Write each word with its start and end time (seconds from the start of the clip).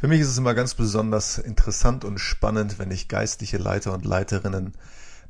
Für 0.00 0.08
mich 0.08 0.22
ist 0.22 0.28
es 0.28 0.38
immer 0.38 0.54
ganz 0.54 0.72
besonders 0.72 1.36
interessant 1.36 2.06
und 2.06 2.16
spannend, 2.16 2.78
wenn 2.78 2.90
ich 2.90 3.08
geistliche 3.08 3.58
Leiter 3.58 3.92
und 3.92 4.06
Leiterinnen 4.06 4.72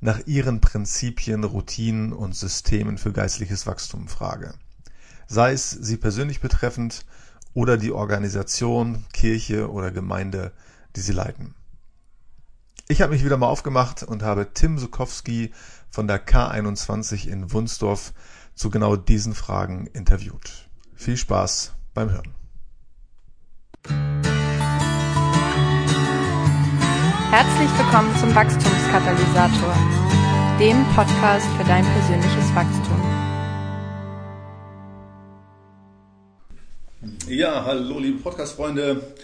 nach 0.00 0.20
ihren 0.26 0.60
Prinzipien, 0.60 1.42
Routinen 1.42 2.12
und 2.12 2.36
Systemen 2.36 2.96
für 2.96 3.10
geistliches 3.12 3.66
Wachstum 3.66 4.06
frage. 4.06 4.54
Sei 5.26 5.50
es 5.50 5.70
sie 5.70 5.96
persönlich 5.96 6.38
betreffend 6.38 7.04
oder 7.52 7.78
die 7.78 7.90
Organisation, 7.90 9.06
Kirche 9.12 9.68
oder 9.72 9.90
Gemeinde, 9.90 10.52
die 10.94 11.00
sie 11.00 11.14
leiten. 11.14 11.56
Ich 12.86 13.02
habe 13.02 13.12
mich 13.12 13.24
wieder 13.24 13.38
mal 13.38 13.48
aufgemacht 13.48 14.04
und 14.04 14.22
habe 14.22 14.54
Tim 14.54 14.78
Sukowski 14.78 15.52
von 15.90 16.06
der 16.06 16.24
K21 16.24 17.26
in 17.26 17.50
Wunsdorf 17.50 18.12
zu 18.54 18.70
genau 18.70 18.94
diesen 18.94 19.34
Fragen 19.34 19.88
interviewt. 19.88 20.68
Viel 20.94 21.16
Spaß 21.16 21.74
beim 21.92 22.12
Hören. 22.12 22.36
Herzlich 27.32 27.70
willkommen 27.78 28.12
zum 28.16 28.34
Wachstumskatalysator, 28.34 29.72
dem 30.58 30.84
Podcast 30.96 31.46
für 31.56 31.62
dein 31.62 31.84
persönliches 31.84 32.52
Wachstum. 32.56 33.00
Ja, 37.28 37.64
hallo 37.64 38.00
liebe 38.00 38.18
Podcast-Freunde 38.18 39.14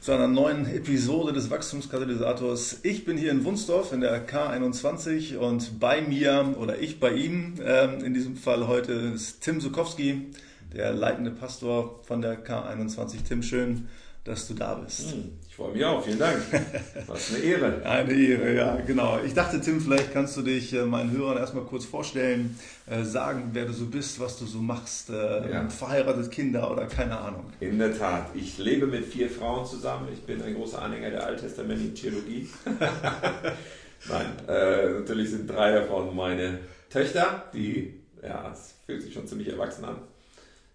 zu 0.00 0.10
einer 0.10 0.26
neuen 0.26 0.66
Episode 0.66 1.32
des 1.32 1.48
Wachstumskatalysators. 1.48 2.80
Ich 2.82 3.04
bin 3.04 3.16
hier 3.16 3.30
in 3.30 3.44
Wunsdorf 3.44 3.92
in 3.92 4.00
der 4.00 4.26
K21 4.26 5.36
und 5.36 5.78
bei 5.78 6.00
mir 6.00 6.56
oder 6.58 6.80
ich 6.80 6.98
bei 6.98 7.12
ihm 7.12 7.54
ähm, 7.64 8.02
in 8.02 8.14
diesem 8.14 8.36
Fall 8.36 8.66
heute 8.66 8.90
ist 9.14 9.42
Tim 9.42 9.60
Sukowski, 9.60 10.32
der 10.74 10.92
leitende 10.92 11.30
Pastor 11.30 12.00
von 12.02 12.20
der 12.20 12.44
K21. 12.44 13.18
Tim, 13.28 13.44
schön, 13.44 13.86
dass 14.24 14.48
du 14.48 14.54
da 14.54 14.74
bist. 14.74 15.12
Hm, 15.12 15.32
ich 15.46 15.54
freue 15.54 15.72
mich 15.72 15.84
auch, 15.84 16.02
vielen 16.02 16.18
Dank. 16.18 16.38
Was 17.06 17.34
eine 17.34 17.44
Ehre. 17.44 17.84
Eine 17.84 18.12
Ehre, 18.14 18.54
ja, 18.54 18.76
genau. 18.76 19.20
Ich 19.22 19.34
dachte, 19.34 19.60
Tim, 19.60 19.82
vielleicht 19.82 20.14
kannst 20.14 20.34
du 20.38 20.42
dich 20.42 20.72
äh, 20.72 20.86
meinen 20.86 21.10
Hörern 21.12 21.36
erstmal 21.36 21.64
kurz 21.64 21.84
vorstellen, 21.84 22.58
äh, 22.86 23.04
sagen, 23.04 23.50
wer 23.52 23.66
du 23.66 23.74
so 23.74 23.84
bist, 23.84 24.18
was 24.20 24.38
du 24.38 24.46
so 24.46 24.58
machst, 24.58 25.10
äh, 25.10 25.52
ja. 25.52 25.68
verheiratet, 25.68 26.30
Kinder 26.30 26.70
oder 26.70 26.86
keine 26.86 27.18
Ahnung. 27.18 27.52
In 27.60 27.78
der 27.78 27.96
Tat. 27.96 28.30
Ich 28.34 28.56
lebe 28.56 28.86
mit 28.86 29.04
vier 29.04 29.28
Frauen 29.28 29.66
zusammen. 29.66 30.08
Ich 30.10 30.22
bin 30.22 30.42
ein 30.42 30.54
großer 30.54 30.80
Anhänger 30.80 31.10
der 31.10 31.26
alttestamentlichen 31.26 31.94
Theologie. 31.94 32.48
Nein, 34.08 34.26
äh, 34.48 34.90
natürlich 35.00 35.30
sind 35.30 35.48
drei 35.48 35.72
davon 35.72 36.16
meine 36.16 36.60
Töchter, 36.88 37.44
die, 37.52 37.94
ja, 38.22 38.50
es 38.52 38.74
fühlt 38.86 39.02
sich 39.02 39.12
schon 39.12 39.26
ziemlich 39.26 39.48
erwachsen 39.48 39.84
an, 39.84 39.96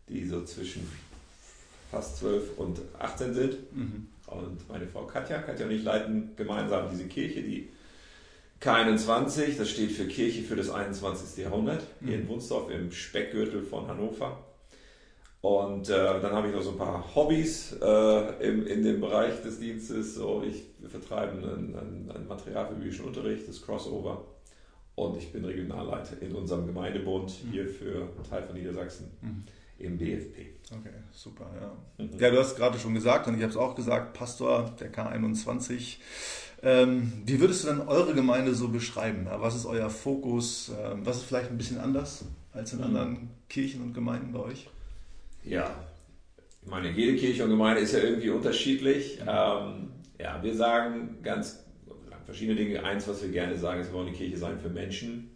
die 0.07 0.25
so 0.25 0.43
zwischen 0.43 0.87
fast 1.89 2.17
12 2.17 2.57
und 2.57 2.79
18 2.97 3.33
sind. 3.33 3.75
Mhm. 3.75 4.07
Und 4.27 4.69
meine 4.69 4.87
Frau 4.87 5.05
Katja, 5.05 5.39
Katja 5.39 5.65
und 5.65 5.71
ich 5.71 5.83
leiten 5.83 6.31
gemeinsam 6.35 6.89
diese 6.91 7.05
Kirche, 7.05 7.41
die 7.41 7.69
K21, 8.61 9.57
das 9.57 9.69
steht 9.69 9.91
für 9.91 10.05
Kirche 10.05 10.43
für 10.43 10.55
das 10.55 10.69
21. 10.69 11.43
Jahrhundert, 11.43 11.81
hier 12.01 12.17
mhm. 12.17 12.23
in 12.23 12.27
Wunsdorf 12.27 12.69
im 12.69 12.91
Speckgürtel 12.91 13.63
von 13.63 13.87
Hannover. 13.87 14.37
Und 15.41 15.89
äh, 15.89 16.19
dann 16.19 16.33
habe 16.33 16.49
ich 16.49 16.53
noch 16.53 16.61
so 16.61 16.71
ein 16.71 16.77
paar 16.77 17.15
Hobbys 17.15 17.73
äh, 17.81 18.47
im, 18.47 18.67
in 18.67 18.83
dem 18.83 18.99
Bereich 18.99 19.41
des 19.41 19.59
Dienstes. 19.59 20.15
So, 20.15 20.43
ich, 20.45 20.65
wir 20.79 20.89
vertreiben 20.89 21.39
ein, 21.43 21.75
ein, 21.75 22.11
ein 22.13 22.27
Material 22.27 22.67
für 22.67 22.73
biblischen 22.73 23.05
Unterricht, 23.05 23.47
das 23.47 23.61
Crossover. 23.61 24.25
Und 24.95 25.17
ich 25.17 25.31
bin 25.31 25.45
Regionalleiter 25.45 26.21
in 26.21 26.35
unserem 26.35 26.67
Gemeindebund 26.67 27.45
mhm. 27.45 27.51
hier 27.51 27.67
für 27.69 28.09
Teil 28.29 28.43
von 28.43 28.55
Niedersachsen. 28.57 29.09
Mhm 29.21 29.43
im 29.79 29.97
BFP. 29.97 30.59
Okay, 30.71 30.93
super, 31.11 31.49
ja. 31.59 32.03
Mhm. 32.03 32.19
Ja, 32.19 32.29
du 32.29 32.37
hast 32.37 32.55
gerade 32.55 32.77
schon 32.77 32.93
gesagt 32.93 33.27
und 33.27 33.35
ich 33.35 33.41
habe 33.41 33.51
es 33.51 33.57
auch 33.57 33.75
gesagt, 33.75 34.13
Pastor 34.13 34.75
der 34.79 34.91
K21. 34.93 35.97
Ähm, 36.61 37.13
wie 37.25 37.39
würdest 37.39 37.63
du 37.63 37.69
denn 37.69 37.81
eure 37.81 38.13
Gemeinde 38.13 38.53
so 38.53 38.67
beschreiben? 38.67 39.27
Was 39.29 39.55
ist 39.55 39.65
euer 39.65 39.89
Fokus? 39.89 40.71
Ähm, 40.77 41.05
was 41.05 41.17
ist 41.17 41.23
vielleicht 41.23 41.49
ein 41.49 41.57
bisschen 41.57 41.79
anders 41.79 42.25
als 42.53 42.73
in 42.73 42.79
mhm. 42.79 42.85
anderen 42.85 43.29
Kirchen 43.47 43.81
und 43.81 43.93
Gemeinden 43.93 44.33
bei 44.33 44.39
euch? 44.39 44.69
Ja, 45.43 45.73
ich 46.61 46.69
meine, 46.69 46.91
jede 46.91 47.17
Kirche 47.17 47.45
und 47.45 47.49
Gemeinde 47.49 47.81
ist 47.81 47.93
ja 47.93 47.99
irgendwie 47.99 48.29
unterschiedlich. 48.29 49.19
Mhm. 49.21 49.27
Ähm, 49.27 49.89
ja, 50.19 50.43
wir 50.43 50.53
sagen 50.53 51.17
ganz 51.23 51.63
verschiedene 52.25 52.57
Dinge. 52.57 52.83
Eins, 52.83 53.07
was 53.07 53.23
wir 53.23 53.29
gerne 53.29 53.57
sagen, 53.57 53.79
ist, 53.79 53.87
wir 53.87 53.93
wollen 53.93 54.09
eine 54.09 54.17
Kirche 54.17 54.37
sein 54.37 54.59
für 54.59 54.69
Menschen, 54.69 55.31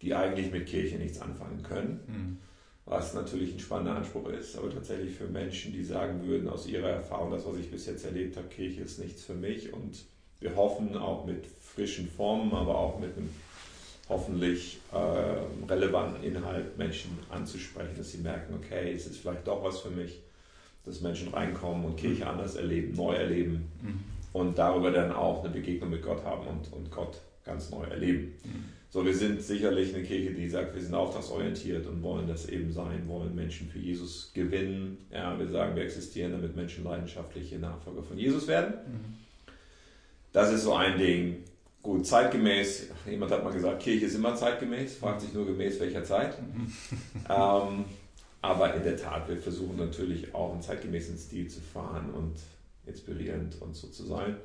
die 0.00 0.14
eigentlich 0.14 0.50
mit 0.50 0.66
Kirche 0.66 0.96
nichts 0.96 1.20
anfangen 1.20 1.62
können. 1.62 2.00
Mhm 2.08 2.47
was 2.88 3.12
natürlich 3.12 3.54
ein 3.54 3.60
spannender 3.60 3.96
Anspruch 3.96 4.28
ist, 4.30 4.56
aber 4.56 4.70
tatsächlich 4.70 5.14
für 5.14 5.26
Menschen, 5.26 5.72
die 5.72 5.84
sagen 5.84 6.26
würden, 6.26 6.48
aus 6.48 6.66
ihrer 6.66 6.88
Erfahrung, 6.88 7.30
das, 7.30 7.46
was 7.46 7.58
ich 7.58 7.70
bis 7.70 7.86
jetzt 7.86 8.04
erlebt 8.04 8.36
habe, 8.36 8.48
Kirche 8.48 8.80
ist 8.80 8.98
nichts 8.98 9.24
für 9.24 9.34
mich 9.34 9.72
und 9.72 10.04
wir 10.40 10.56
hoffen 10.56 10.96
auch 10.96 11.26
mit 11.26 11.46
frischen 11.46 12.08
Formen, 12.08 12.52
aber 12.52 12.78
auch 12.78 12.98
mit 12.98 13.16
einem 13.16 13.28
hoffentlich 14.08 14.78
äh, 14.92 15.66
relevanten 15.70 16.22
Inhalt 16.22 16.78
Menschen 16.78 17.10
anzusprechen, 17.28 17.94
dass 17.98 18.12
sie 18.12 18.18
merken, 18.18 18.54
okay, 18.54 18.92
es 18.92 19.06
ist 19.06 19.18
vielleicht 19.18 19.46
doch 19.46 19.62
was 19.62 19.80
für 19.80 19.90
mich, 19.90 20.22
dass 20.86 21.02
Menschen 21.02 21.28
reinkommen 21.28 21.84
und 21.84 21.96
Kirche 21.96 22.24
mhm. 22.24 22.30
anders 22.30 22.54
erleben, 22.54 22.94
neu 22.96 23.12
erleben 23.12 23.70
mhm. 23.82 24.00
und 24.32 24.56
darüber 24.56 24.90
dann 24.90 25.12
auch 25.12 25.44
eine 25.44 25.52
Begegnung 25.52 25.90
mit 25.90 26.02
Gott 26.02 26.24
haben 26.24 26.46
und, 26.46 26.72
und 26.72 26.90
Gott 26.90 27.20
ganz 27.44 27.68
neu 27.68 27.84
erleben. 27.84 28.34
Mhm. 28.44 28.77
So, 28.90 29.04
wir 29.04 29.14
sind 29.14 29.42
sicherlich 29.42 29.94
eine 29.94 30.02
Kirche, 30.02 30.32
die 30.32 30.48
sagt, 30.48 30.74
wir 30.74 30.80
sind 30.80 30.94
auftragsorientiert 30.94 31.86
und 31.86 32.02
wollen 32.02 32.26
das 32.26 32.48
eben 32.48 32.72
sein, 32.72 33.06
wollen 33.06 33.34
Menschen 33.34 33.68
für 33.68 33.78
Jesus 33.78 34.32
gewinnen. 34.32 34.96
Ja, 35.12 35.38
wir 35.38 35.46
sagen, 35.48 35.76
wir 35.76 35.82
existieren, 35.82 36.32
damit 36.32 36.56
Menschen 36.56 36.84
leidenschaftliche 36.84 37.58
Nachfolger 37.58 38.02
von 38.02 38.16
Jesus 38.16 38.46
werden. 38.46 38.74
Mhm. 38.86 39.14
Das 40.32 40.52
ist 40.52 40.62
so 40.62 40.74
ein 40.74 40.98
Ding. 40.98 41.44
Gut, 41.82 42.06
zeitgemäß, 42.06 42.88
jemand 43.08 43.30
hat 43.30 43.44
mal 43.44 43.52
gesagt, 43.52 43.82
Kirche 43.82 44.06
ist 44.06 44.14
immer 44.14 44.34
zeitgemäß, 44.34 44.96
fragt 44.96 45.20
sich 45.20 45.34
nur 45.34 45.44
gemäß 45.44 45.78
welcher 45.80 46.04
Zeit. 46.04 46.40
Mhm. 46.40 46.72
ähm, 47.28 47.84
aber 48.40 48.74
in 48.74 48.84
der 48.84 48.96
Tat, 48.96 49.28
wir 49.28 49.36
versuchen 49.36 49.76
natürlich 49.76 50.34
auch 50.34 50.52
einen 50.52 50.62
zeitgemäßen 50.62 51.18
Stil 51.18 51.48
zu 51.48 51.60
fahren 51.60 52.10
und 52.14 52.36
inspirierend 52.86 53.60
und 53.60 53.76
so 53.76 53.88
zu 53.88 54.06
sein. 54.06 54.36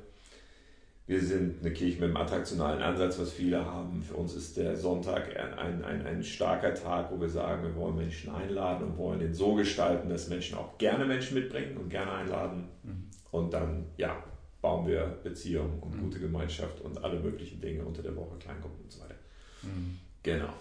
Wir 1.06 1.20
sind 1.20 1.60
eine 1.60 1.72
Kirche 1.72 2.00
mit 2.00 2.04
einem 2.04 2.16
attraktionalen 2.16 2.80
Ansatz, 2.80 3.18
was 3.18 3.32
viele 3.32 3.62
haben. 3.62 4.02
Für 4.02 4.14
uns 4.14 4.34
ist 4.34 4.56
der 4.56 4.74
Sonntag 4.74 5.36
ein, 5.36 5.84
ein, 5.84 6.06
ein 6.06 6.24
starker 6.24 6.74
Tag, 6.74 7.10
wo 7.12 7.20
wir 7.20 7.28
sagen, 7.28 7.62
wir 7.62 7.76
wollen 7.76 7.96
Menschen 7.96 8.34
einladen 8.34 8.88
und 8.88 8.96
wollen 8.96 9.20
den 9.20 9.34
so 9.34 9.54
gestalten, 9.54 10.08
dass 10.08 10.28
Menschen 10.28 10.56
auch 10.56 10.78
gerne 10.78 11.04
Menschen 11.04 11.34
mitbringen 11.34 11.76
und 11.76 11.90
gerne 11.90 12.10
einladen. 12.10 12.68
Mhm. 12.82 13.10
Und 13.32 13.52
dann, 13.52 13.84
ja, 13.98 14.16
bauen 14.62 14.86
wir 14.86 15.18
Beziehungen 15.22 15.78
und 15.80 15.94
mhm. 15.94 16.04
gute 16.04 16.20
Gemeinschaft 16.20 16.80
und 16.80 17.04
alle 17.04 17.20
möglichen 17.20 17.60
Dinge 17.60 17.84
unter 17.84 18.02
der 18.02 18.16
Woche, 18.16 18.38
Kleingruppen 18.38 18.82
und 18.82 18.90
so 18.90 19.02
weiter. 19.02 19.16
Mhm. 19.62 19.98
Genau. 20.22 20.54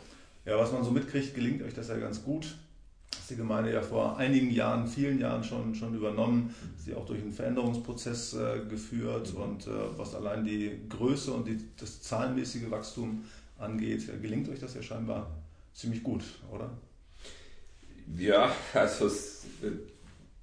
Ja, 0.46 0.58
was 0.58 0.74
man 0.74 0.84
so 0.84 0.92
mitkriegt, 0.92 1.36
gelingt 1.36 1.62
euch 1.64 1.74
das 1.74 1.88
ja 1.88 1.96
ganz 1.96 2.22
gut 2.22 2.58
ist 3.24 3.32
die 3.32 3.36
Gemeinde 3.38 3.72
ja 3.72 3.82
vor 3.82 4.18
einigen 4.18 4.52
Jahren, 4.52 4.86
vielen 4.86 5.18
Jahren 5.18 5.46
schon, 5.46 5.74
schon 5.76 5.96
übernommen, 5.96 6.54
sie 6.78 6.94
auch 6.94 7.06
durch 7.06 7.22
einen 7.22 7.32
Veränderungsprozess 7.32 8.34
äh, 8.34 8.60
geführt 8.70 9.34
und 9.34 9.66
äh, 9.66 9.70
was 9.96 10.14
allein 10.14 10.44
die 10.44 10.72
Größe 10.90 11.32
und 11.32 11.48
die, 11.48 11.58
das 11.80 12.02
zahlenmäßige 12.02 12.70
Wachstum 12.70 13.24
angeht, 13.58 14.10
gelingt 14.22 14.50
euch 14.50 14.60
das 14.60 14.76
ja 14.76 14.82
scheinbar 14.82 15.32
ziemlich 15.74 16.04
gut, 16.04 16.22
oder? 16.52 16.70
Ja, 18.18 18.54
also 18.74 19.06
es, 19.06 19.46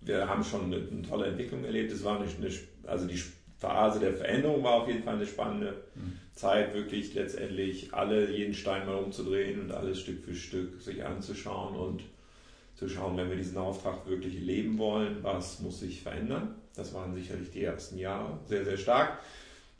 wir 0.00 0.26
haben 0.26 0.42
schon 0.42 0.64
eine, 0.64 0.76
eine, 0.76 1.02
tolle 1.02 1.26
Entwicklung 1.26 1.62
erlebt. 1.62 1.92
Es 1.92 2.02
war 2.02 2.18
eine, 2.18 2.30
eine, 2.30 2.50
also 2.86 3.06
die 3.06 3.22
Phase 3.58 4.00
der 4.00 4.14
Veränderung 4.14 4.64
war 4.64 4.72
auf 4.72 4.88
jeden 4.88 5.02
Fall 5.02 5.16
eine 5.16 5.26
spannende 5.26 5.84
mhm. 5.94 6.14
Zeit, 6.34 6.72
wirklich 6.72 7.12
letztendlich 7.12 7.92
alle 7.92 8.30
jeden 8.34 8.54
Stein 8.54 8.86
mal 8.86 8.94
umzudrehen 8.94 9.60
und 9.60 9.70
alles 9.70 10.00
Stück 10.00 10.24
für 10.24 10.34
Stück 10.34 10.80
sich 10.80 11.04
anzuschauen 11.04 11.76
und 11.76 12.04
zu 12.80 12.88
schauen, 12.88 13.14
wenn 13.18 13.28
wir 13.28 13.36
diesen 13.36 13.58
Auftrag 13.58 14.08
wirklich 14.08 14.40
leben 14.40 14.78
wollen, 14.78 15.18
was 15.22 15.60
muss 15.60 15.80
sich 15.80 16.00
verändern. 16.00 16.54
Das 16.74 16.94
waren 16.94 17.14
sicherlich 17.14 17.50
die 17.50 17.62
ersten 17.62 17.98
Jahre 17.98 18.38
sehr, 18.46 18.64
sehr 18.64 18.78
stark. 18.78 19.18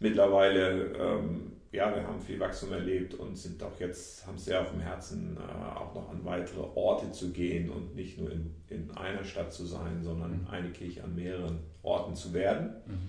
Mittlerweile, 0.00 0.92
ähm, 0.98 1.52
ja, 1.72 1.94
wir 1.94 2.06
haben 2.06 2.20
viel 2.20 2.38
Wachstum 2.38 2.74
erlebt 2.74 3.14
und 3.14 3.38
sind 3.38 3.62
auch 3.62 3.80
jetzt, 3.80 4.26
haben 4.26 4.36
sehr 4.36 4.60
auf 4.60 4.72
dem 4.72 4.80
Herzen, 4.80 5.38
äh, 5.38 5.78
auch 5.78 5.94
noch 5.94 6.10
an 6.10 6.22
weitere 6.24 6.60
Orte 6.74 7.10
zu 7.10 7.30
gehen 7.30 7.70
und 7.70 7.96
nicht 7.96 8.18
nur 8.18 8.30
in, 8.30 8.54
in 8.68 8.90
einer 8.90 9.24
Stadt 9.24 9.50
zu 9.50 9.64
sein, 9.64 10.02
sondern 10.02 10.32
mhm. 10.32 10.48
eine 10.50 10.68
Kirche 10.68 11.02
an 11.02 11.14
mehreren 11.14 11.58
Orten 11.82 12.14
zu 12.14 12.34
werden. 12.34 12.68
Mhm. 12.84 13.08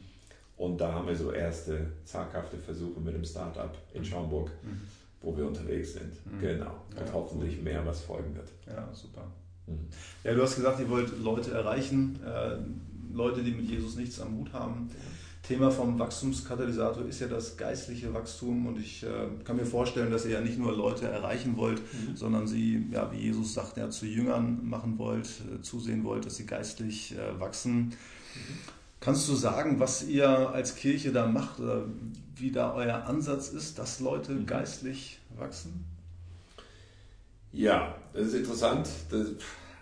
Und 0.56 0.80
da 0.80 0.94
haben 0.94 1.08
wir 1.08 1.16
so 1.18 1.34
erste 1.34 1.88
zaghafte 2.06 2.58
Versuche 2.58 3.02
mit 3.02 3.14
dem 3.14 3.26
Startup 3.26 3.76
in. 3.94 4.06
Schaumburg, 4.06 4.52
mhm. 4.64 4.80
wo 5.20 5.36
wir 5.36 5.48
unterwegs 5.48 5.96
sind. 5.96 6.14
Mhm. 6.26 6.40
Genau. 6.40 6.76
Und 6.92 7.08
ja, 7.08 7.14
hoffentlich 7.14 7.58
cool. 7.58 7.64
mehr, 7.64 7.86
was 7.86 8.00
folgen 8.00 8.34
wird. 8.34 8.48
Ja, 8.68 8.88
super. 8.94 9.24
Ja, 10.24 10.34
du 10.34 10.42
hast 10.42 10.56
gesagt, 10.56 10.80
ihr 10.80 10.90
wollt 10.90 11.20
Leute 11.20 11.52
erreichen, 11.52 12.20
äh, 12.26 12.58
Leute, 13.14 13.44
die 13.44 13.52
mit 13.52 13.70
Jesus 13.70 13.96
nichts 13.96 14.20
am 14.20 14.38
Hut 14.38 14.54
haben. 14.54 14.90
Thema 15.44 15.72
vom 15.72 15.98
Wachstumskatalysator 15.98 17.06
ist 17.06 17.20
ja 17.20 17.28
das 17.28 17.58
geistliche 17.58 18.14
Wachstum 18.14 18.68
und 18.68 18.80
ich 18.80 19.04
äh, 19.04 19.28
kann 19.44 19.56
mir 19.56 19.66
vorstellen, 19.66 20.12
dass 20.12 20.24
ihr 20.26 20.32
ja 20.32 20.42
nicht 20.42 20.60
nur 20.60 20.72
Leute 20.72 21.08
erreichen 21.08 21.58
wollt, 21.58 21.80
mhm. 21.80 22.16
sondern 22.16 22.48
sie, 22.48 22.88
ja, 22.92 23.12
wie 23.12 23.18
Jesus 23.18 23.54
sagt, 23.56 23.78
ja, 23.78 23.90
zu 23.90 24.06
Jüngern 24.06 24.60
machen 24.64 24.98
wollt, 24.98 25.28
äh, 25.28 25.62
zusehen 25.62 26.04
wollt, 26.04 26.26
dass 26.26 26.38
sie 26.38 26.46
geistlich 26.46 27.18
äh, 27.18 27.40
wachsen. 27.40 27.88
Mhm. 27.88 27.94
Kannst 29.00 29.28
du 29.28 29.36
sagen, 29.36 29.80
was 29.80 30.08
ihr 30.08 30.30
als 30.30 30.76
Kirche 30.76 31.12
da 31.12 31.26
macht 31.26 31.60
oder 31.60 31.86
wie 32.36 32.52
da 32.52 32.74
euer 32.76 33.06
Ansatz 33.06 33.50
ist, 33.50 33.80
dass 33.80 34.00
Leute 34.00 34.34
mhm. 34.34 34.46
geistlich 34.46 35.20
wachsen? 35.38 35.86
Ja, 37.52 37.96
das 38.14 38.28
ist 38.28 38.36
interessant. 38.36 38.88
Das, 39.10 39.28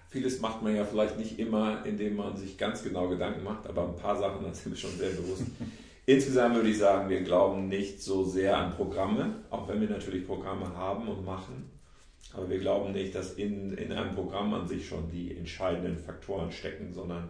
vieles 0.09 0.41
macht 0.41 0.61
man 0.61 0.75
ja 0.75 0.83
vielleicht 0.83 1.17
nicht 1.17 1.39
immer, 1.39 1.85
indem 1.85 2.17
man 2.17 2.35
sich 2.35 2.57
ganz 2.57 2.83
genau 2.83 3.07
Gedanken 3.07 3.43
macht, 3.43 3.67
aber 3.67 3.87
ein 3.87 3.95
paar 3.95 4.17
Sachen 4.17 4.51
sind 4.53 4.71
mir 4.71 4.77
schon 4.77 4.97
sehr 4.97 5.11
bewusst. 5.11 5.43
Insgesamt 6.05 6.55
würde 6.55 6.69
ich 6.69 6.79
sagen, 6.79 7.07
wir 7.09 7.21
glauben 7.21 7.67
nicht 7.67 8.01
so 8.01 8.23
sehr 8.23 8.57
an 8.57 8.73
Programme, 8.75 9.43
auch 9.51 9.67
wenn 9.67 9.79
wir 9.79 9.89
natürlich 9.89 10.25
Programme 10.25 10.75
haben 10.75 11.07
und 11.07 11.23
machen. 11.23 11.69
Aber 12.33 12.49
wir 12.49 12.57
glauben 12.57 12.93
nicht, 12.93 13.13
dass 13.13 13.33
in, 13.33 13.77
in 13.77 13.91
einem 13.91 14.15
Programm 14.15 14.53
an 14.55 14.67
sich 14.67 14.87
schon 14.87 15.11
die 15.11 15.37
entscheidenden 15.37 15.97
Faktoren 15.99 16.51
stecken, 16.51 16.93
sondern 16.93 17.29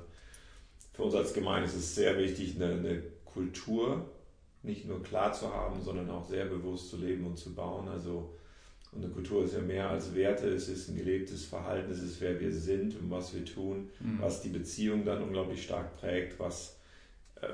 für 0.94 1.04
uns 1.04 1.16
als 1.16 1.34
Gemeinde 1.34 1.68
ist 1.68 1.76
es 1.76 1.96
sehr 1.96 2.18
wichtig, 2.18 2.56
eine, 2.56 2.74
eine 2.74 3.04
Kultur 3.26 4.06
nicht 4.64 4.86
nur 4.86 5.04
klar 5.04 5.34
zu 5.34 5.54
haben, 5.54 5.82
sondern 5.82 6.10
auch 6.10 6.26
sehr 6.26 6.46
bewusst 6.46 6.90
zu 6.90 6.98
leben 6.98 7.26
und 7.26 7.38
zu 7.38 7.54
bauen. 7.54 7.88
Also 7.90 8.34
und 8.92 9.04
eine 9.04 9.14
Kultur 9.14 9.46
ist 9.46 9.54
ja 9.54 9.62
mehr 9.62 9.90
als 9.90 10.16
Werte, 10.16 10.48
es 10.48 10.68
ist 10.68 10.90
ein 10.90 10.96
gelebtes 10.96 11.46
Verhalten, 11.46 11.92
es 11.92 12.02
ist 12.02 12.20
wer 12.22 12.40
wir 12.40 12.52
sind 12.52 13.00
und 13.00 13.12
was 13.12 13.34
wir 13.36 13.46
tun, 13.46 13.90
mhm. 14.00 14.18
was 14.20 14.42
die 14.42 14.50
Beziehung 14.50 15.06
dann 15.06 15.22
unglaublich 15.22 15.64
stark 15.64 15.96
prägt, 15.98 16.40
was, 16.40 16.78
äh, 17.42 17.48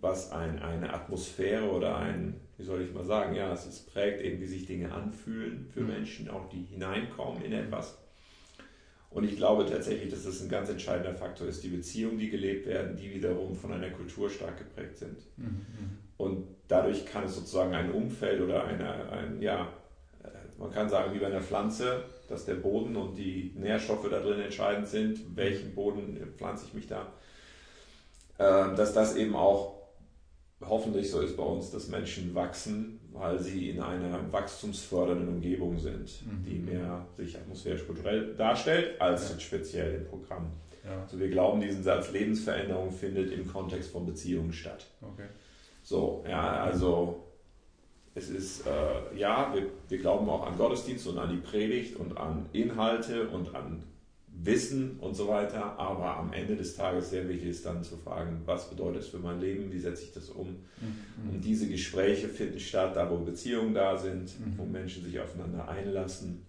was 0.00 0.32
ein, 0.32 0.58
eine 0.60 0.92
Atmosphäre 0.92 1.70
oder 1.70 1.96
ein, 1.96 2.34
wie 2.56 2.64
soll 2.64 2.80
ich 2.80 2.94
mal 2.94 3.04
sagen, 3.04 3.34
ja, 3.34 3.52
es 3.52 3.66
ist, 3.66 3.92
prägt 3.92 4.22
eben, 4.22 4.40
wie 4.40 4.46
sich 4.46 4.64
Dinge 4.64 4.90
anfühlen 4.92 5.68
für 5.74 5.80
mhm. 5.80 5.88
Menschen, 5.88 6.30
auch 6.30 6.48
die 6.48 6.62
hineinkommen 6.62 7.42
in 7.42 7.52
etwas. 7.52 7.98
Und 9.10 9.24
ich 9.24 9.36
glaube 9.36 9.66
tatsächlich, 9.66 10.10
dass 10.10 10.24
das 10.24 10.42
ein 10.42 10.48
ganz 10.48 10.68
entscheidender 10.68 11.14
Faktor 11.14 11.48
ist, 11.48 11.62
die 11.62 11.68
Beziehungen, 11.68 12.18
die 12.18 12.30
gelebt 12.30 12.66
werden, 12.66 12.96
die 12.96 13.12
wiederum 13.14 13.54
von 13.54 13.72
einer 13.72 13.90
Kultur 13.90 14.28
stark 14.28 14.58
geprägt 14.58 14.98
sind. 14.98 15.18
Mhm. 15.36 15.44
mhm. 15.44 15.98
Und 16.16 16.48
dadurch 16.66 17.06
kann 17.06 17.24
es 17.24 17.36
sozusagen 17.36 17.74
ein 17.74 17.92
Umfeld 17.92 18.40
oder 18.40 18.64
eine, 18.64 19.08
ein, 19.12 19.40
ja, 19.40 19.72
man 20.58 20.72
kann 20.72 20.88
sagen, 20.88 21.14
wie 21.14 21.18
bei 21.18 21.26
einer 21.26 21.40
Pflanze, 21.40 22.04
dass 22.28 22.44
der 22.44 22.54
Boden 22.54 22.96
und 22.96 23.16
die 23.16 23.54
Nährstoffe 23.56 24.08
da 24.10 24.20
drin 24.20 24.40
entscheidend 24.40 24.88
sind, 24.88 25.36
welchen 25.36 25.74
Boden 25.74 26.18
pflanze 26.36 26.66
ich 26.66 26.74
mich 26.74 26.88
da, 26.88 27.12
äh, 28.38 28.74
dass 28.76 28.92
das 28.92 29.16
eben 29.16 29.34
auch 29.34 29.78
hoffentlich 30.60 31.10
so 31.10 31.20
ist 31.20 31.36
bei 31.36 31.42
uns, 31.42 31.70
dass 31.70 31.88
Menschen 31.88 32.34
wachsen, 32.34 33.00
weil 33.12 33.38
sie 33.38 33.70
in 33.70 33.80
einer 33.80 34.20
wachstumsfördernden 34.32 35.28
Umgebung 35.28 35.78
sind, 35.78 36.10
mhm. 36.26 36.44
die 36.44 36.58
mehr 36.58 37.06
sich 37.16 37.36
atmosphärisch 37.36 37.86
kulturell 37.86 38.34
darstellt, 38.34 39.00
als 39.00 39.30
ja. 39.30 39.38
speziell 39.38 39.94
im 39.94 40.04
Programm. 40.06 40.50
Ja. 40.84 41.02
Also 41.02 41.18
wir 41.18 41.28
glauben, 41.28 41.60
diesen 41.60 41.82
Satz 41.82 42.10
Lebensveränderung 42.10 42.90
findet 42.90 43.30
im 43.30 43.46
Kontext 43.46 43.92
von 43.92 44.06
Beziehungen 44.06 44.52
statt. 44.52 44.86
Okay. 45.00 45.26
So, 45.82 46.24
ja, 46.28 46.64
also 46.64 47.27
es 48.18 48.30
ist, 48.30 48.66
äh, 48.66 49.16
ja, 49.16 49.52
wir, 49.54 49.66
wir 49.88 49.98
glauben 49.98 50.28
auch 50.28 50.46
an 50.46 50.58
Gottesdienst 50.58 51.06
und 51.06 51.18
an 51.18 51.30
die 51.30 51.36
Predigt 51.36 51.96
und 51.96 52.16
an 52.16 52.46
Inhalte 52.52 53.28
und 53.28 53.54
an 53.54 53.82
Wissen 54.40 54.98
und 55.00 55.14
so 55.16 55.26
weiter, 55.26 55.78
aber 55.78 56.16
am 56.16 56.32
Ende 56.32 56.54
des 56.56 56.76
Tages 56.76 57.10
sehr 57.10 57.28
wichtig 57.28 57.48
ist 57.48 57.66
dann 57.66 57.82
zu 57.82 57.96
fragen, 57.96 58.42
was 58.44 58.70
bedeutet 58.70 59.02
es 59.02 59.08
für 59.08 59.18
mein 59.18 59.40
Leben, 59.40 59.72
wie 59.72 59.78
setze 59.80 60.04
ich 60.04 60.12
das 60.12 60.28
um? 60.28 60.48
Mhm. 60.48 61.30
Und 61.30 61.44
diese 61.44 61.68
Gespräche 61.68 62.28
finden 62.28 62.60
statt, 62.60 62.94
da 62.94 63.10
wo 63.10 63.16
Beziehungen 63.18 63.74
da 63.74 63.96
sind, 63.96 64.38
mhm. 64.38 64.54
wo 64.56 64.64
Menschen 64.64 65.04
sich 65.04 65.18
aufeinander 65.18 65.68
einlassen. 65.68 66.46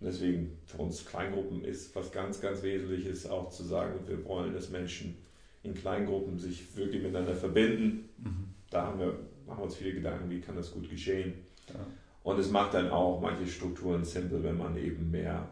Und 0.00 0.06
deswegen 0.06 0.58
für 0.64 0.78
uns 0.78 1.04
Kleingruppen 1.06 1.64
ist 1.64 1.94
was 1.94 2.10
ganz, 2.10 2.40
ganz 2.40 2.62
Wesentliches 2.62 3.26
auch 3.26 3.50
zu 3.50 3.62
sagen, 3.62 4.00
wir 4.08 4.24
wollen, 4.24 4.52
dass 4.52 4.70
Menschen 4.70 5.16
in 5.62 5.74
Kleingruppen 5.74 6.38
sich 6.38 6.76
wirklich 6.76 7.02
miteinander 7.02 7.34
verbinden. 7.34 8.08
Mhm. 8.18 8.54
Da 8.70 8.86
haben 8.86 9.00
wir, 9.00 9.18
machen 9.46 9.58
wir 9.58 9.64
uns 9.64 9.76
viele 9.76 9.94
Gedanken, 9.94 10.30
wie 10.30 10.40
kann 10.40 10.56
das 10.56 10.72
gut 10.72 10.88
geschehen. 10.88 11.34
Ja. 11.68 11.74
Und 12.22 12.38
es 12.38 12.50
macht 12.50 12.74
dann 12.74 12.90
auch 12.90 13.20
manche 13.20 13.46
Strukturen 13.46 14.04
simpel, 14.04 14.42
wenn 14.42 14.56
man 14.56 14.76
eben 14.76 15.10
mehr 15.10 15.48